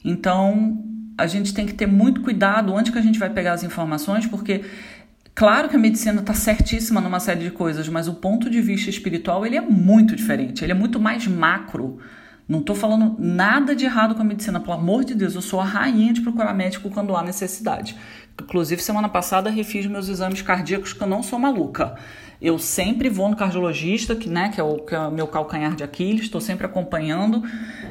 Então 0.05 0.79
a 1.18 1.26
gente 1.26 1.55
tem 1.55 1.66
que 1.66 1.74
ter 1.74 1.87
muito 1.87 2.20
cuidado 2.20 2.72
onde 2.72 2.92
que 2.92 2.98
a 2.98 3.02
gente 3.02 3.18
vai 3.18 3.31
pegar 3.31 3.55
as 3.55 3.64
informações, 3.64 4.26
porque 4.26 4.64
claro 5.35 5.68
que 5.68 5.74
a 5.74 5.79
medicina 5.79 6.20
está 6.20 6.35
certíssima 6.35 7.00
numa 7.00 7.18
série 7.18 7.42
de 7.42 7.50
coisas, 7.50 7.88
mas 7.88 8.07
o 8.07 8.14
ponto 8.14 8.50
de 8.50 8.61
vista 8.61 8.90
espiritual 8.90 9.44
ele 9.44 9.57
é 9.57 9.61
muito 9.61 10.14
diferente. 10.14 10.62
Ele 10.62 10.72
é 10.72 10.74
muito 10.74 11.00
mais 11.00 11.26
macro 11.26 11.98
não 12.48 12.61
estou 12.61 12.76
falando 12.76 13.16
nada 13.18 13.74
de 13.74 13.85
errado 13.85 14.14
com 14.14 14.22
a 14.22 14.24
medicina, 14.24 14.61
pelo 14.61 14.74
amor 14.74 15.04
de 15.04 15.14
Deus, 15.14 15.35
eu 15.35 15.42
sou 15.42 15.61
a 15.61 15.64
rainha 15.64 16.12
de 16.12 16.20
procurar 16.20 16.54
médico 16.54 16.88
quando 16.90 17.16
há 17.16 17.22
necessidade. 17.22 17.96
Inclusive, 18.40 18.80
semana 18.82 19.09
passada 19.09 19.50
refiz 19.50 19.87
meus 19.87 20.09
exames 20.09 20.42
cardíacos, 20.42 20.92
que 20.92 21.02
eu 21.02 21.09
não 21.09 21.22
sou 21.22 21.38
maluca. 21.38 21.96
Eu 22.40 22.59
sempre 22.59 23.09
vou 23.09 23.28
no 23.28 23.37
cardiologista, 23.37 24.14
que, 24.14 24.28
né, 24.28 24.50
que, 24.50 24.61
é 24.61 24.62
o, 24.62 24.78
que 24.78 24.94
é 24.94 24.98
o 24.98 25.11
meu 25.11 25.26
calcanhar 25.26 25.74
de 25.74 25.82
Aquiles, 25.82 26.22
estou 26.22 26.40
sempre 26.40 26.66
acompanhando, 26.66 27.42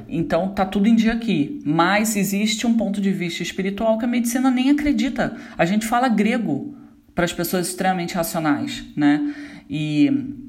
então 0.08 0.50
tá 0.50 0.64
tudo 0.64 0.88
em 0.88 0.96
dia 0.96 1.14
aqui. 1.14 1.62
Mas 1.66 2.16
existe 2.16 2.66
um 2.66 2.78
ponto 2.78 3.02
de 3.02 3.12
vista 3.12 3.44
espiritual 3.44 3.98
que 3.98 4.06
a 4.06 4.08
medicina 4.08 4.52
nem 4.52 4.70
acredita. 4.70 5.36
A 5.58 5.66
gente 5.66 5.86
fala 5.86 6.08
grego 6.08 6.76
para 7.14 7.26
as 7.26 7.34
pessoas 7.34 7.68
extremamente 7.68 8.14
racionais, 8.14 8.86
né? 8.96 9.34
E 9.70 10.45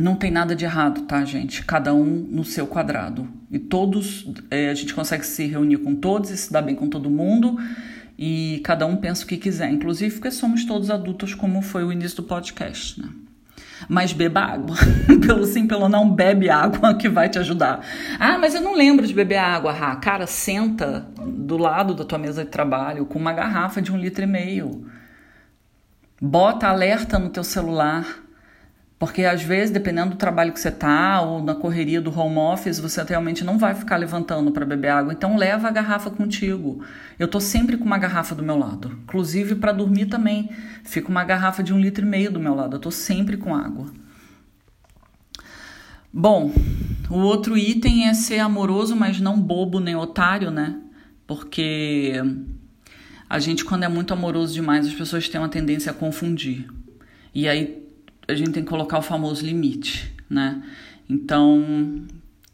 não 0.00 0.14
tem 0.14 0.30
nada 0.30 0.54
de 0.54 0.64
errado, 0.64 1.02
tá, 1.02 1.24
gente? 1.24 1.64
Cada 1.64 1.94
um 1.94 2.04
no 2.04 2.44
seu 2.44 2.66
quadrado. 2.66 3.28
E 3.50 3.58
todos, 3.58 4.30
é, 4.50 4.70
a 4.70 4.74
gente 4.74 4.94
consegue 4.94 5.24
se 5.24 5.46
reunir 5.46 5.78
com 5.78 5.94
todos 5.94 6.30
e 6.30 6.36
se 6.36 6.52
dar 6.52 6.62
bem 6.62 6.74
com 6.74 6.88
todo 6.88 7.10
mundo. 7.10 7.56
E 8.18 8.60
cada 8.64 8.84
um 8.86 8.96
pensa 8.96 9.24
o 9.24 9.26
que 9.26 9.36
quiser, 9.36 9.70
inclusive 9.70 10.14
porque 10.14 10.30
somos 10.30 10.64
todos 10.64 10.90
adultos, 10.90 11.34
como 11.34 11.62
foi 11.62 11.84
o 11.84 11.92
início 11.92 12.16
do 12.16 12.24
podcast, 12.24 13.00
né? 13.00 13.08
Mas 13.88 14.12
beba 14.12 14.40
água. 14.40 14.76
pelo 15.24 15.46
sim, 15.46 15.66
pelo 15.66 15.88
não, 15.88 16.10
bebe 16.10 16.50
água 16.50 16.94
que 16.94 17.08
vai 17.08 17.28
te 17.28 17.38
ajudar. 17.38 17.80
Ah, 18.18 18.36
mas 18.36 18.54
eu 18.54 18.60
não 18.60 18.74
lembro 18.74 19.06
de 19.06 19.14
beber 19.14 19.36
água, 19.36 19.72
Rá. 19.72 19.94
Cara, 19.96 20.26
senta 20.26 21.06
do 21.24 21.56
lado 21.56 21.94
da 21.94 22.04
tua 22.04 22.18
mesa 22.18 22.44
de 22.44 22.50
trabalho 22.50 23.06
com 23.06 23.18
uma 23.18 23.32
garrafa 23.32 23.80
de 23.80 23.92
um 23.92 23.96
litro 23.96 24.24
e 24.24 24.26
meio. 24.26 24.84
Bota 26.20 26.66
alerta 26.66 27.18
no 27.20 27.28
teu 27.30 27.44
celular 27.44 28.04
porque 28.98 29.24
às 29.24 29.42
vezes, 29.42 29.70
dependendo 29.70 30.10
do 30.10 30.16
trabalho 30.16 30.52
que 30.52 30.58
você 30.58 30.72
tá 30.72 31.20
ou 31.20 31.40
na 31.40 31.54
correria 31.54 32.00
do 32.00 32.10
home 32.10 32.36
office, 32.36 32.80
você 32.80 33.00
realmente 33.04 33.44
não 33.44 33.56
vai 33.56 33.72
ficar 33.72 33.96
levantando 33.96 34.50
para 34.50 34.66
beber 34.66 34.88
água. 34.88 35.12
Então 35.12 35.36
leva 35.36 35.68
a 35.68 35.70
garrafa 35.70 36.10
contigo. 36.10 36.84
Eu 37.16 37.28
tô 37.28 37.38
sempre 37.38 37.76
com 37.76 37.84
uma 37.84 37.96
garrafa 37.96 38.34
do 38.34 38.42
meu 38.42 38.58
lado. 38.58 38.98
Inclusive 39.04 39.54
para 39.54 39.70
dormir 39.70 40.06
também. 40.06 40.50
Fica 40.82 41.08
uma 41.08 41.22
garrafa 41.22 41.62
de 41.62 41.72
um 41.72 41.78
litro 41.78 42.04
e 42.04 42.08
meio 42.08 42.32
do 42.32 42.40
meu 42.40 42.56
lado. 42.56 42.74
Eu 42.74 42.80
tô 42.80 42.90
sempre 42.90 43.36
com 43.36 43.54
água. 43.54 43.86
Bom, 46.12 46.52
o 47.08 47.18
outro 47.18 47.56
item 47.56 48.08
é 48.08 48.14
ser 48.14 48.40
amoroso, 48.40 48.96
mas 48.96 49.20
não 49.20 49.40
bobo 49.40 49.78
nem 49.78 49.94
otário, 49.94 50.50
né? 50.50 50.76
Porque 51.24 52.14
a 53.30 53.38
gente, 53.38 53.64
quando 53.64 53.84
é 53.84 53.88
muito 53.88 54.12
amoroso 54.12 54.52
demais, 54.52 54.88
as 54.88 54.94
pessoas 54.94 55.28
têm 55.28 55.40
uma 55.40 55.48
tendência 55.48 55.92
a 55.92 55.94
confundir. 55.94 56.66
E 57.32 57.46
aí 57.46 57.87
a 58.28 58.34
gente 58.34 58.50
tem 58.50 58.62
que 58.62 58.68
colocar 58.68 58.98
o 58.98 59.02
famoso 59.02 59.44
limite, 59.44 60.12
né? 60.28 60.62
Então, 61.08 62.02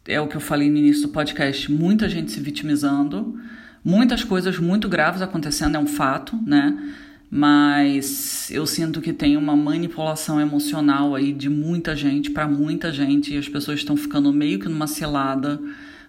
é 0.07 0.21
o 0.21 0.29
que 0.29 0.37
eu 0.37 0.41
falei 0.41 0.71
no 0.71 0.79
início 0.79 1.03
do 1.03 1.09
podcast, 1.09 1.71
muita 1.71 2.09
gente 2.09 2.31
se 2.31 2.39
vitimizando, 2.39 3.37
muitas 3.85 4.23
coisas 4.23 4.57
muito 4.59 4.89
graves 4.89 5.21
acontecendo, 5.21 5.75
é 5.75 5.79
um 5.79 5.87
fato, 5.87 6.39
né? 6.47 6.95
Mas 7.29 8.49
eu 8.53 8.65
sinto 8.65 9.01
que 9.01 9.13
tem 9.13 9.37
uma 9.37 9.57
manipulação 9.57 10.41
emocional 10.41 11.17
aí 11.17 11.33
de 11.33 11.49
muita 11.49 11.97
gente 11.97 12.31
para 12.31 12.47
muita 12.47 12.93
gente 12.93 13.35
e 13.35 13.39
as 13.39 13.49
pessoas 13.49 13.81
estão 13.81 13.97
ficando 13.97 14.33
meio 14.33 14.61
que 14.61 14.69
numa 14.69 14.87
selada 14.87 15.61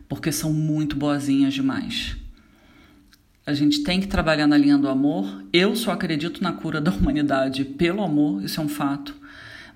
porque 0.07 0.31
são 0.31 0.53
muito 0.53 0.95
boazinhas 0.95 1.55
demais. 1.55 2.15
A 3.43 3.53
gente 3.53 3.81
tem 3.81 3.99
que 3.99 4.07
trabalhar 4.07 4.45
na 4.45 4.57
linha 4.57 4.77
do 4.77 4.87
amor. 4.87 5.43
Eu 5.51 5.75
só 5.75 5.91
acredito 5.91 6.43
na 6.43 6.51
cura 6.51 6.79
da 6.79 6.91
humanidade 6.91 7.65
pelo 7.65 8.03
amor, 8.03 8.43
isso 8.43 8.61
é 8.61 8.63
um 8.63 8.67
fato 8.69 9.24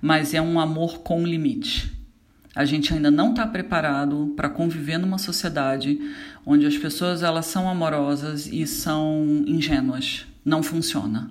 mas 0.00 0.34
é 0.34 0.40
um 0.40 0.58
amor 0.58 1.00
com 1.00 1.24
limite. 1.24 1.92
A 2.54 2.64
gente 2.64 2.92
ainda 2.92 3.10
não 3.10 3.30
está 3.30 3.46
preparado 3.46 4.32
para 4.36 4.48
conviver 4.48 4.98
numa 4.98 5.18
sociedade 5.18 6.00
onde 6.44 6.66
as 6.66 6.76
pessoas 6.76 7.22
elas 7.22 7.46
são 7.46 7.68
amorosas 7.68 8.46
e 8.46 8.66
são 8.66 9.44
ingênuas. 9.46 10.26
Não 10.44 10.62
funciona. 10.62 11.30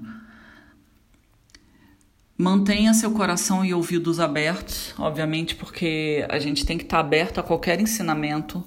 Mantenha 2.37 2.93
seu 2.93 3.11
coração 3.11 3.65
e 3.65 3.73
ouvidos 3.73 4.17
abertos, 4.17 4.93
obviamente, 4.97 5.55
porque 5.55 6.25
a 6.29 6.39
gente 6.39 6.65
tem 6.65 6.77
que 6.77 6.85
estar 6.85 6.97
tá 6.97 7.01
aberto 7.01 7.37
a 7.39 7.43
qualquer 7.43 7.81
ensinamento, 7.81 8.63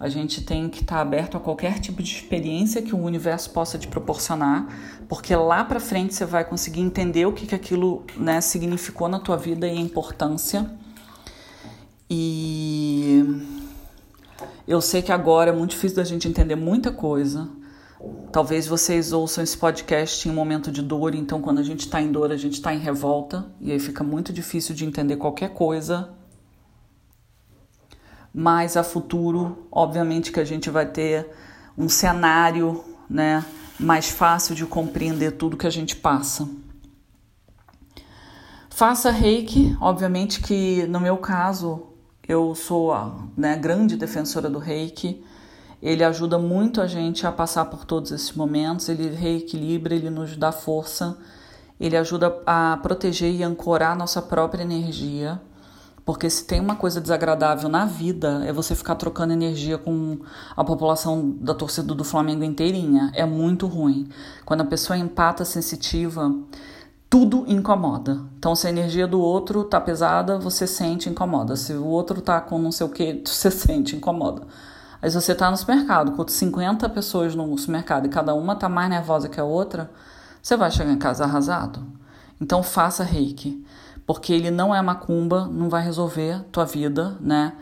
a 0.00 0.08
gente 0.08 0.42
tem 0.42 0.68
que 0.68 0.80
estar 0.80 0.96
tá 0.96 1.00
aberto 1.00 1.36
a 1.36 1.40
qualquer 1.40 1.80
tipo 1.80 2.02
de 2.02 2.12
experiência 2.12 2.80
que 2.80 2.94
o 2.94 2.98
universo 2.98 3.50
possa 3.50 3.76
te 3.76 3.88
proporcionar, 3.88 4.66
porque 5.08 5.34
lá 5.34 5.64
para 5.64 5.80
frente 5.80 6.14
você 6.14 6.24
vai 6.24 6.44
conseguir 6.44 6.80
entender 6.80 7.26
o 7.26 7.32
que, 7.32 7.46
que 7.46 7.54
aquilo 7.54 8.04
né, 8.16 8.40
significou 8.40 9.08
na 9.08 9.18
tua 9.18 9.36
vida 9.36 9.66
e 9.66 9.70
a 9.70 9.80
importância. 9.80 10.70
E 12.08 13.24
eu 14.66 14.80
sei 14.80 15.02
que 15.02 15.10
agora 15.10 15.50
é 15.50 15.52
muito 15.52 15.70
difícil 15.70 15.96
da 15.96 16.04
gente 16.04 16.28
entender 16.28 16.54
muita 16.54 16.92
coisa. 16.92 17.48
Talvez 18.30 18.68
vocês 18.68 19.12
ouçam 19.12 19.42
esse 19.42 19.58
podcast 19.58 20.28
em 20.28 20.30
um 20.30 20.34
momento 20.34 20.70
de 20.70 20.80
dor, 20.80 21.16
então 21.16 21.40
quando 21.40 21.58
a 21.58 21.64
gente 21.64 21.80
está 21.80 22.00
em 22.00 22.12
dor, 22.12 22.30
a 22.30 22.36
gente 22.36 22.54
está 22.54 22.72
em 22.72 22.78
revolta, 22.78 23.46
e 23.60 23.72
aí 23.72 23.80
fica 23.80 24.04
muito 24.04 24.32
difícil 24.32 24.76
de 24.76 24.84
entender 24.84 25.16
qualquer 25.16 25.50
coisa. 25.50 26.10
Mas 28.40 28.76
a 28.76 28.84
futuro, 28.84 29.66
obviamente 29.68 30.30
que 30.30 30.38
a 30.38 30.44
gente 30.44 30.70
vai 30.70 30.86
ter 30.86 31.28
um 31.76 31.88
cenário, 31.88 32.84
né, 33.10 33.44
mais 33.80 34.10
fácil 34.10 34.54
de 34.54 34.64
compreender 34.64 35.32
tudo 35.32 35.56
que 35.56 35.66
a 35.66 35.70
gente 35.70 35.96
passa. 35.96 36.48
Faça 38.70 39.10
reiki, 39.10 39.76
obviamente 39.80 40.40
que 40.40 40.86
no 40.86 41.00
meu 41.00 41.16
caso 41.16 41.88
eu 42.28 42.54
sou 42.54 42.92
a 42.92 43.12
né, 43.36 43.56
grande 43.56 43.96
defensora 43.96 44.48
do 44.48 44.60
reiki. 44.60 45.20
Ele 45.82 46.04
ajuda 46.04 46.38
muito 46.38 46.80
a 46.80 46.86
gente 46.86 47.26
a 47.26 47.32
passar 47.32 47.64
por 47.64 47.84
todos 47.84 48.12
esses 48.12 48.30
momentos, 48.30 48.88
ele 48.88 49.08
reequilibra, 49.16 49.96
ele 49.96 50.10
nos 50.10 50.36
dá 50.36 50.52
força, 50.52 51.18
ele 51.80 51.96
ajuda 51.96 52.40
a 52.46 52.78
proteger 52.80 53.34
e 53.34 53.42
ancorar 53.42 53.96
nossa 53.96 54.22
própria 54.22 54.62
energia. 54.62 55.40
Porque 56.08 56.30
se 56.30 56.42
tem 56.46 56.58
uma 56.58 56.74
coisa 56.74 57.02
desagradável 57.02 57.68
na 57.68 57.84
vida, 57.84 58.42
é 58.46 58.50
você 58.50 58.74
ficar 58.74 58.94
trocando 58.94 59.34
energia 59.34 59.76
com 59.76 60.18
a 60.56 60.64
população 60.64 61.36
da 61.38 61.52
torcida 61.52 61.94
do 61.94 62.02
Flamengo 62.02 62.42
inteirinha. 62.42 63.12
É 63.14 63.26
muito 63.26 63.66
ruim. 63.66 64.08
Quando 64.42 64.62
a 64.62 64.64
pessoa 64.64 64.96
é 64.96 65.00
empata, 65.00 65.44
sensitiva, 65.44 66.34
tudo 67.10 67.44
incomoda. 67.46 68.22
Então, 68.38 68.56
se 68.56 68.66
a 68.66 68.70
energia 68.70 69.06
do 69.06 69.20
outro 69.20 69.64
tá 69.64 69.78
pesada, 69.78 70.38
você 70.38 70.66
sente 70.66 71.10
incomoda. 71.10 71.54
Se 71.56 71.74
o 71.74 71.84
outro 71.84 72.22
tá 72.22 72.40
com 72.40 72.58
não 72.58 72.72
sei 72.72 72.86
o 72.86 72.88
que, 72.88 73.20
você 73.28 73.50
sente 73.50 73.94
incomoda. 73.94 74.46
Se 75.02 75.10
você 75.10 75.34
tá 75.34 75.50
no 75.50 75.58
supermercado 75.58 76.12
com 76.12 76.26
50 76.26 76.88
pessoas 76.88 77.34
no 77.34 77.58
supermercado 77.58 78.06
e 78.06 78.08
cada 78.08 78.32
uma 78.32 78.56
tá 78.56 78.66
mais 78.66 78.88
nervosa 78.88 79.28
que 79.28 79.38
a 79.38 79.44
outra, 79.44 79.90
você 80.40 80.56
vai 80.56 80.70
chegar 80.70 80.90
em 80.90 80.98
casa 80.98 81.24
arrasado. 81.24 81.86
Então, 82.40 82.62
faça 82.62 83.04
reiki 83.04 83.62
porque 84.08 84.32
ele 84.32 84.50
não 84.50 84.74
é 84.74 84.80
macumba, 84.80 85.46
não 85.46 85.68
vai 85.68 85.84
resolver 85.84 86.42
tua 86.50 86.64
vida, 86.64 87.18
né? 87.20 87.52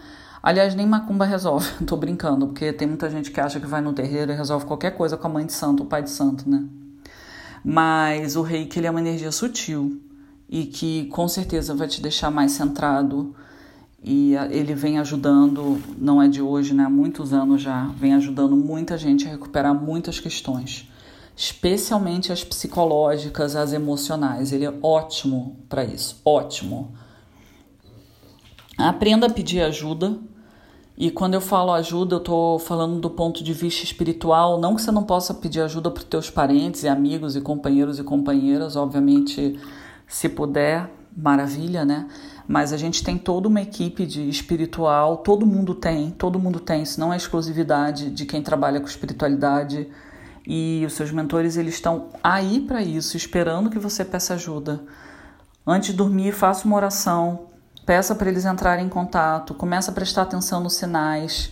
Aliás, 0.41 0.77
nem 0.77 0.87
macumba 0.87 1.25
resolve, 1.25 1.69
tô 1.85 1.97
brincando, 1.97 2.47
porque 2.47 2.73
tem 2.73 2.87
muita 2.87 3.11
gente 3.11 3.33
que 3.33 3.41
acha 3.41 3.59
que 3.59 3.67
vai 3.67 3.81
no 3.81 3.93
terreiro 3.93 4.31
e 4.31 4.37
resolve 4.37 4.65
qualquer 4.65 4.93
coisa 4.93 5.17
com 5.17 5.27
a 5.27 5.31
mãe 5.31 5.45
de 5.45 5.53
santo, 5.53 5.83
o 5.83 5.87
pai 5.87 6.05
de 6.05 6.11
santo, 6.11 6.49
né? 6.49 6.65
Mas 7.65 8.37
o 8.37 8.43
reiki 8.43 8.79
ele 8.79 8.87
é 8.87 8.91
uma 8.93 9.01
energia 9.01 9.33
sutil 9.33 10.01
e 10.49 10.67
que 10.67 11.07
com 11.07 11.27
certeza 11.27 11.75
vai 11.75 11.89
te 11.89 12.01
deixar 12.01 12.31
mais 12.31 12.53
centrado 12.53 13.35
e 14.01 14.37
ele 14.51 14.73
vem 14.73 15.01
ajudando, 15.01 15.83
não 15.99 16.23
é 16.23 16.29
de 16.29 16.41
hoje, 16.41 16.73
né? 16.73 16.85
Há 16.85 16.91
muitos 16.91 17.33
anos 17.33 17.61
já, 17.61 17.87
vem 17.99 18.15
ajudando 18.15 18.55
muita 18.55 18.97
gente 18.97 19.27
a 19.27 19.33
recuperar 19.33 19.75
muitas 19.75 20.21
questões 20.21 20.89
especialmente 21.37 22.33
as 22.33 22.43
psicológicas, 22.43 23.55
as 23.55 23.75
emocionais. 23.75 24.53
Ele 24.53 24.65
é 24.65 24.73
ótimo 24.83 25.59
para 25.69 25.85
isso, 25.85 26.19
ótimo. 26.25 26.95
Aprenda 28.79 29.27
a 29.27 29.31
pedir 29.31 29.61
ajuda. 29.61 30.19
E 30.97 31.11
quando 31.11 31.35
eu 31.35 31.43
falo 31.43 31.73
ajuda, 31.73 32.15
eu 32.15 32.21
estou 32.21 32.59
falando 32.59 32.99
do 32.99 33.11
ponto 33.11 33.45
de 33.45 33.53
vista 33.53 33.85
espiritual. 33.85 34.59
Não 34.59 34.75
que 34.75 34.81
você 34.81 34.91
não 34.91 35.05
possa 35.05 35.35
pedir 35.35 35.61
ajuda 35.61 35.91
para 35.91 36.01
os 36.01 36.05
teus 36.05 36.31
parentes 36.31 36.85
e 36.85 36.89
amigos 36.89 37.37
e 37.37 37.41
companheiros 37.43 37.99
e 37.99 38.03
companheiras, 38.03 38.77
obviamente, 38.77 39.61
se 40.09 40.27
puder, 40.31 40.91
maravilha, 41.15 41.85
né? 41.85 42.09
Mas 42.49 42.73
a 42.73 42.79
gente 42.79 43.05
tem 43.05 43.19
toda 43.19 43.47
uma 43.47 43.61
equipe 43.61 44.07
de 44.07 44.27
espiritual, 44.27 45.19
todo 45.19 45.45
mundo 45.45 45.75
tem, 45.75 46.11
todo 46.13 46.39
mundo 46.39 46.61
tem, 46.61 46.83
isso 46.83 46.99
não 46.99 47.13
é 47.13 47.17
exclusividade 47.17 48.09
de 48.11 48.25
quem 48.25 48.43
trabalha 48.43 48.81
com 48.81 48.87
espiritualidade 48.87 49.89
e 50.47 50.85
os 50.87 50.93
seus 50.93 51.11
mentores 51.11 51.57
eles 51.57 51.75
estão 51.75 52.11
aí 52.23 52.61
para 52.61 52.83
isso, 52.83 53.17
esperando 53.17 53.69
que 53.69 53.79
você 53.79 54.05
peça 54.05 54.35
ajuda. 54.35 54.81
Antes 55.67 55.91
de 55.91 55.97
dormir, 55.97 56.33
faça 56.33 56.65
uma 56.67 56.77
oração, 56.77 57.47
peça 57.85 58.15
para 58.15 58.29
eles 58.29 58.45
entrarem 58.45 58.87
em 58.87 58.89
contato, 58.89 59.55
comece 59.55 59.91
a 59.91 59.93
prestar 59.93 60.23
atenção 60.23 60.61
nos 60.61 60.75
sinais, 60.75 61.51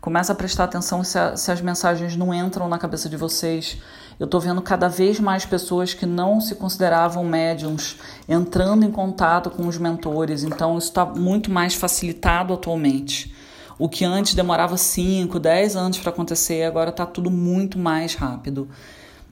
comece 0.00 0.30
a 0.30 0.34
prestar 0.34 0.64
atenção 0.64 1.02
se, 1.02 1.18
a, 1.18 1.36
se 1.36 1.50
as 1.50 1.60
mensagens 1.60 2.14
não 2.14 2.32
entram 2.32 2.68
na 2.68 2.78
cabeça 2.78 3.08
de 3.08 3.16
vocês. 3.16 3.78
Eu 4.20 4.26
estou 4.26 4.40
vendo 4.40 4.62
cada 4.62 4.88
vez 4.88 5.18
mais 5.18 5.44
pessoas 5.44 5.92
que 5.92 6.06
não 6.06 6.40
se 6.40 6.54
consideravam 6.54 7.24
médiums 7.24 7.98
entrando 8.28 8.84
em 8.84 8.90
contato 8.90 9.50
com 9.50 9.66
os 9.66 9.76
mentores, 9.76 10.44
então 10.44 10.78
isso 10.78 10.88
está 10.88 11.04
muito 11.04 11.50
mais 11.50 11.74
facilitado 11.74 12.54
atualmente. 12.54 13.34
O 13.78 13.88
que 13.88 14.04
antes 14.04 14.34
demorava 14.34 14.76
5, 14.76 15.38
10 15.38 15.76
anos 15.76 15.98
para 15.98 16.10
acontecer, 16.10 16.62
agora 16.62 16.90
está 16.90 17.04
tudo 17.04 17.30
muito 17.30 17.78
mais 17.78 18.14
rápido. 18.14 18.68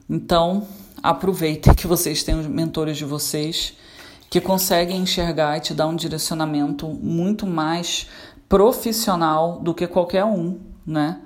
Então, 0.09 0.67
aproveitem 1.01 1.73
que 1.73 1.87
vocês 1.87 2.21
têm 2.23 2.39
os 2.39 2.45
mentores 2.45 2.97
de 2.97 3.05
vocês 3.05 3.73
que 4.29 4.39
conseguem 4.39 5.01
enxergar 5.01 5.57
e 5.57 5.61
te 5.61 5.73
dar 5.73 5.87
um 5.87 5.95
direcionamento 5.95 6.87
muito 6.87 7.47
mais 7.47 8.07
profissional 8.47 9.59
do 9.59 9.73
que 9.73 9.87
qualquer 9.87 10.25
um, 10.25 10.59
né? 10.85 11.21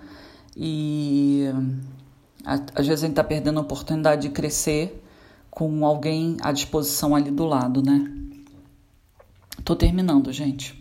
E 0.56 1.46
às 2.46 2.88
vezes 2.88 3.04
a 3.04 3.08
gente 3.08 3.12
está 3.12 3.24
perdendo 3.24 3.60
a 3.60 3.62
oportunidade 3.62 4.24
de 4.24 4.30
crescer 4.30 5.04
com 5.50 5.86
alguém 5.86 6.38
à 6.42 6.52
disposição 6.52 7.16
ali 7.16 7.32
do 7.32 7.46
lado, 7.46 7.82
né? 7.82 8.10
Tô 9.66 9.76
terminando, 9.76 10.32
gente. 10.32 10.79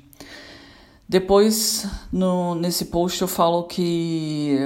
Depois, 1.08 1.86
no, 2.12 2.54
nesse 2.54 2.84
post, 2.86 3.22
eu 3.22 3.28
falo 3.28 3.62
que, 3.64 4.58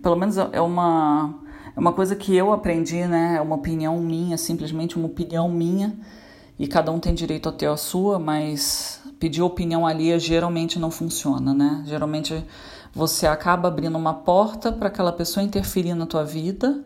pelo 0.00 0.14
menos 0.14 0.36
é 0.38 0.60
uma, 0.60 1.34
é 1.76 1.80
uma 1.80 1.92
coisa 1.92 2.14
que 2.14 2.36
eu 2.36 2.52
aprendi, 2.52 3.04
né? 3.04 3.34
É 3.36 3.40
uma 3.40 3.56
opinião 3.56 3.98
minha, 3.98 4.38
simplesmente 4.38 4.96
uma 4.96 5.06
opinião 5.06 5.48
minha, 5.48 5.98
e 6.56 6.68
cada 6.68 6.92
um 6.92 7.00
tem 7.00 7.12
direito 7.14 7.48
a 7.48 7.52
ter 7.52 7.66
a 7.66 7.76
sua, 7.76 8.16
mas 8.16 9.00
pedir 9.18 9.42
opinião 9.42 9.84
alheia 9.84 10.20
geralmente 10.20 10.78
não 10.78 10.90
funciona, 10.90 11.52
né? 11.52 11.82
Geralmente 11.84 12.44
você 12.94 13.26
acaba 13.26 13.66
abrindo 13.66 13.98
uma 13.98 14.14
porta 14.14 14.70
para 14.70 14.86
aquela 14.86 15.12
pessoa 15.12 15.42
interferir 15.42 15.94
na 15.94 16.06
tua 16.06 16.24
vida. 16.24 16.80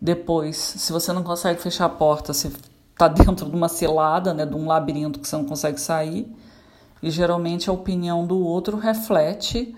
Depois, 0.00 0.56
se 0.56 0.90
você 0.90 1.12
não 1.12 1.22
consegue 1.22 1.60
fechar 1.60 1.84
a 1.84 1.90
porta, 1.90 2.32
você 2.32 2.50
está 2.92 3.08
dentro 3.08 3.48
de 3.48 3.54
uma 3.54 3.68
cilada, 3.68 4.32
né, 4.32 4.46
de 4.46 4.54
um 4.54 4.66
labirinto 4.66 5.20
que 5.20 5.28
você 5.28 5.36
não 5.36 5.44
consegue 5.44 5.80
sair. 5.80 6.34
E 7.04 7.10
geralmente 7.10 7.68
a 7.68 7.72
opinião 7.72 8.26
do 8.26 8.38
outro 8.38 8.78
reflete 8.78 9.76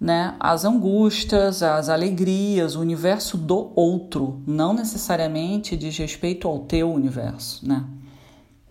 né, 0.00 0.36
as 0.38 0.64
angústias, 0.64 1.64
as 1.64 1.88
alegrias, 1.88 2.76
o 2.76 2.80
universo 2.80 3.36
do 3.36 3.72
outro, 3.74 4.40
não 4.46 4.72
necessariamente 4.72 5.76
diz 5.76 5.98
respeito 5.98 6.46
ao 6.46 6.60
teu 6.60 6.92
universo, 6.92 7.66
né? 7.66 7.84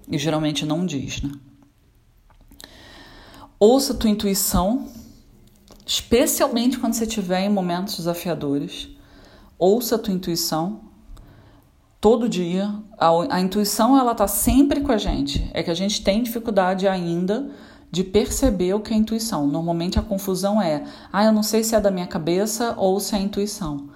E 0.10 0.18
geralmente 0.18 0.66
não 0.66 0.86
diz, 0.86 1.22
né? 1.22 1.30
Ouça 3.60 3.94
tua 3.94 4.10
intuição, 4.10 4.88
especialmente 5.86 6.80
quando 6.80 6.94
você 6.94 7.04
estiver 7.04 7.42
em 7.42 7.50
momentos 7.50 7.98
desafiadores. 7.98 8.88
Ouça 9.58 10.00
tua 10.00 10.14
intuição 10.14 10.80
todo 12.00 12.30
dia. 12.30 12.74
A, 12.98 13.36
a 13.36 13.42
intuição 13.42 14.00
ela 14.00 14.16
tá 14.16 14.26
sempre 14.26 14.80
com 14.80 14.94
a 14.94 14.98
gente. 14.98 15.52
É 15.54 15.62
que 15.62 15.70
a 15.70 15.76
gente 15.76 16.02
tem 16.02 16.24
dificuldade 16.24 16.88
ainda 16.88 17.52
de 17.92 18.04
perceber 18.04 18.74
o 18.74 18.80
que 18.80 18.94
é 18.94 18.98
intuição. 18.98 19.48
Normalmente 19.48 20.00
a 20.00 20.04
confusão 20.04 20.62
é: 20.62 20.84
ah, 21.12 21.26
eu 21.26 21.34
não 21.34 21.44
sei 21.44 21.64
se 21.64 21.76
é 21.76 21.82
da 21.82 21.92
minha 21.92 22.08
cabeça 22.08 22.74
ou 22.78 23.00
se 23.00 23.16
é 23.16 23.20
intuição. 23.20 23.90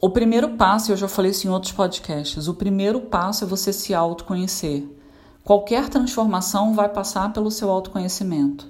O 0.00 0.10
primeiro 0.10 0.50
passo, 0.50 0.92
eu 0.92 0.96
já 0.96 1.08
falei 1.08 1.32
isso 1.32 1.46
em 1.46 1.50
outros 1.50 1.72
podcasts, 1.72 2.46
o 2.46 2.54
primeiro 2.54 3.00
passo 3.00 3.44
é 3.44 3.46
você 3.46 3.72
se 3.72 3.92
autoconhecer. 3.92 4.86
Qualquer 5.42 5.88
transformação 5.88 6.74
vai 6.74 6.88
passar 6.88 7.32
pelo 7.32 7.50
seu 7.50 7.70
autoconhecimento. 7.70 8.68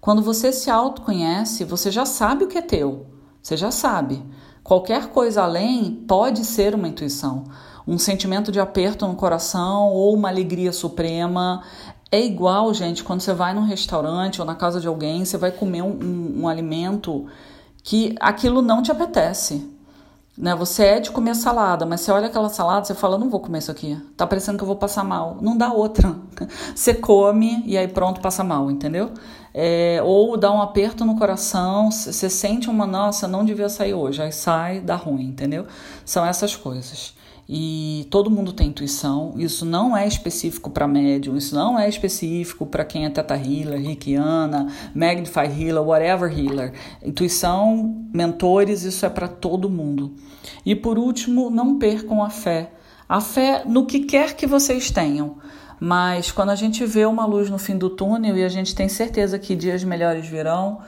Quando 0.00 0.22
você 0.22 0.52
se 0.52 0.70
autoconhece, 0.70 1.64
você 1.64 1.90
já 1.90 2.06
sabe 2.06 2.44
o 2.44 2.48
que 2.48 2.56
é 2.56 2.62
teu. 2.62 3.06
Você 3.42 3.56
já 3.56 3.70
sabe. 3.70 4.22
Qualquer 4.62 5.08
coisa 5.08 5.42
além 5.42 5.92
pode 6.06 6.44
ser 6.44 6.74
uma 6.74 6.88
intuição. 6.88 7.44
Um 7.86 7.98
sentimento 7.98 8.52
de 8.52 8.60
aperto 8.60 9.06
no 9.06 9.16
coração 9.16 9.88
ou 9.88 10.14
uma 10.14 10.28
alegria 10.28 10.72
suprema 10.72 11.62
é 12.12 12.20
igual, 12.20 12.72
gente, 12.74 13.04
quando 13.04 13.20
você 13.20 13.32
vai 13.32 13.54
num 13.54 13.64
restaurante 13.64 14.40
ou 14.40 14.46
na 14.46 14.54
casa 14.54 14.80
de 14.80 14.88
alguém, 14.88 15.24
você 15.24 15.36
vai 15.36 15.52
comer 15.52 15.82
um, 15.82 15.92
um, 15.92 16.40
um 16.42 16.48
alimento 16.48 17.26
que 17.84 18.16
aquilo 18.18 18.60
não 18.60 18.82
te 18.82 18.90
apetece. 18.90 19.70
Né? 20.36 20.54
Você 20.56 20.84
é 20.84 21.00
de 21.00 21.10
comer 21.10 21.36
salada, 21.36 21.86
mas 21.86 22.00
você 22.00 22.10
olha 22.10 22.26
aquela 22.26 22.48
salada, 22.48 22.84
você 22.84 22.94
fala, 22.94 23.16
não 23.16 23.30
vou 23.30 23.38
comer 23.38 23.58
isso 23.58 23.70
aqui. 23.70 23.96
Tá 24.16 24.26
parecendo 24.26 24.58
que 24.58 24.64
eu 24.64 24.66
vou 24.66 24.76
passar 24.76 25.04
mal. 25.04 25.36
Não 25.40 25.56
dá 25.56 25.72
outra. 25.72 26.16
Você 26.74 26.94
come 26.94 27.62
e 27.66 27.76
aí 27.76 27.86
pronto, 27.86 28.20
passa 28.20 28.42
mal, 28.42 28.70
entendeu? 28.70 29.10
É, 29.52 30.00
ou 30.02 30.36
dá 30.36 30.50
um 30.50 30.62
aperto 30.62 31.04
no 31.04 31.18
coração, 31.18 31.90
você 31.90 32.30
sente 32.30 32.70
uma, 32.70 32.86
nossa, 32.86 33.28
não 33.28 33.44
devia 33.44 33.68
sair 33.68 33.92
hoje. 33.92 34.22
Aí 34.22 34.32
sai, 34.32 34.80
dá 34.80 34.96
ruim, 34.96 35.24
entendeu? 35.24 35.66
São 36.04 36.24
essas 36.24 36.56
coisas 36.56 37.14
e 37.52 38.06
todo 38.12 38.30
mundo 38.30 38.52
tem 38.52 38.68
intuição. 38.68 39.34
Isso 39.36 39.66
não 39.66 39.96
é 39.96 40.06
específico 40.06 40.70
para 40.70 40.86
médium, 40.86 41.36
isso 41.36 41.52
não 41.52 41.76
é 41.76 41.88
específico 41.88 42.64
para 42.64 42.84
quem 42.84 43.06
é 43.06 43.10
teta 43.10 43.34
healer, 43.34 43.82
reikiana, 43.82 44.68
magnify 44.94 45.46
healer, 45.46 45.82
whatever 45.82 46.30
healer. 46.30 46.72
Intuição, 47.04 48.06
mentores, 48.14 48.84
isso 48.84 49.04
é 49.04 49.10
para 49.10 49.26
todo 49.26 49.68
mundo. 49.68 50.14
E 50.64 50.76
por 50.76 50.96
último, 50.96 51.50
não 51.50 51.76
percam 51.76 52.22
a 52.22 52.30
fé. 52.30 52.70
A 53.08 53.20
fé 53.20 53.64
no 53.66 53.84
que 53.84 53.98
quer 53.98 54.36
que 54.36 54.46
vocês 54.46 54.92
tenham. 54.92 55.38
Mas 55.80 56.30
quando 56.30 56.50
a 56.50 56.54
gente 56.54 56.86
vê 56.86 57.04
uma 57.04 57.26
luz 57.26 57.50
no 57.50 57.58
fim 57.58 57.76
do 57.76 57.90
túnel 57.90 58.36
e 58.36 58.44
a 58.44 58.48
gente 58.48 58.76
tem 58.76 58.88
certeza 58.88 59.40
que 59.40 59.56
dias 59.56 59.82
melhores 59.82 60.24
virão, 60.24 60.82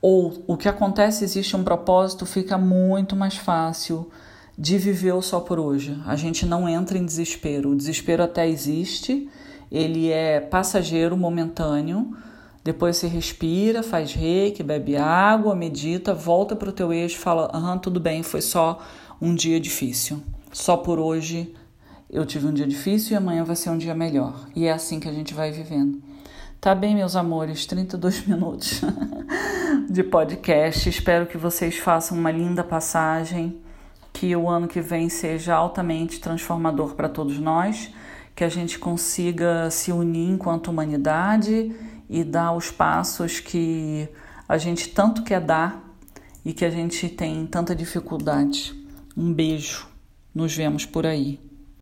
ou 0.00 0.42
o 0.46 0.56
que 0.56 0.66
acontece 0.66 1.24
existe 1.24 1.54
um 1.54 1.62
propósito, 1.62 2.24
fica 2.24 2.56
muito 2.56 3.14
mais 3.14 3.36
fácil 3.36 4.10
de 4.58 4.78
viver 4.78 5.12
o 5.12 5.20
só 5.20 5.40
por 5.40 5.58
hoje. 5.58 6.00
A 6.06 6.16
gente 6.16 6.46
não 6.46 6.68
entra 6.68 6.96
em 6.96 7.04
desespero. 7.04 7.70
O 7.70 7.76
desespero 7.76 8.22
até 8.22 8.48
existe, 8.48 9.28
ele 9.70 10.10
é 10.10 10.40
passageiro, 10.40 11.16
momentâneo. 11.16 12.16
Depois 12.64 12.96
você 12.96 13.06
respira, 13.06 13.82
faz 13.82 14.12
reiki, 14.12 14.62
bebe 14.62 14.96
água, 14.96 15.54
medita, 15.54 16.14
volta 16.14 16.56
para 16.56 16.70
o 16.70 16.72
teu 16.72 16.92
eixo 16.92 17.18
fala: 17.18 17.50
aham, 17.52 17.78
tudo 17.78 18.00
bem, 18.00 18.22
foi 18.22 18.40
só 18.40 18.82
um 19.20 19.34
dia 19.34 19.60
difícil. 19.60 20.22
Só 20.52 20.76
por 20.76 20.98
hoje 20.98 21.54
eu 22.10 22.24
tive 22.24 22.46
um 22.46 22.52
dia 22.52 22.66
difícil 22.66 23.12
e 23.12 23.16
amanhã 23.16 23.44
vai 23.44 23.56
ser 23.56 23.70
um 23.70 23.78
dia 23.78 23.94
melhor. 23.94 24.48
E 24.54 24.66
é 24.66 24.72
assim 24.72 24.98
que 24.98 25.08
a 25.08 25.12
gente 25.12 25.34
vai 25.34 25.52
vivendo. 25.52 26.02
Tá 26.60 26.74
bem, 26.74 26.94
meus 26.94 27.14
amores, 27.14 27.66
32 27.66 28.24
minutos 28.26 28.80
de 29.88 30.02
podcast. 30.02 30.88
Espero 30.88 31.26
que 31.26 31.36
vocês 31.36 31.76
façam 31.76 32.18
uma 32.18 32.30
linda 32.30 32.64
passagem 32.64 33.60
que 34.16 34.34
o 34.34 34.48
ano 34.48 34.66
que 34.66 34.80
vem 34.80 35.10
seja 35.10 35.54
altamente 35.54 36.18
transformador 36.18 36.94
para 36.94 37.06
todos 37.06 37.38
nós, 37.38 37.90
que 38.34 38.42
a 38.42 38.48
gente 38.48 38.78
consiga 38.78 39.70
se 39.70 39.92
unir 39.92 40.30
enquanto 40.30 40.68
humanidade 40.68 41.76
e 42.08 42.24
dar 42.24 42.52
os 42.52 42.70
passos 42.70 43.40
que 43.40 44.08
a 44.48 44.56
gente 44.56 44.88
tanto 44.88 45.22
quer 45.22 45.42
dar 45.42 45.94
e 46.42 46.54
que 46.54 46.64
a 46.64 46.70
gente 46.70 47.10
tem 47.10 47.44
tanta 47.46 47.76
dificuldade. 47.76 48.74
Um 49.14 49.34
beijo, 49.34 49.86
nos 50.34 50.56
vemos 50.56 50.86
por 50.86 51.04
aí. 51.04 51.45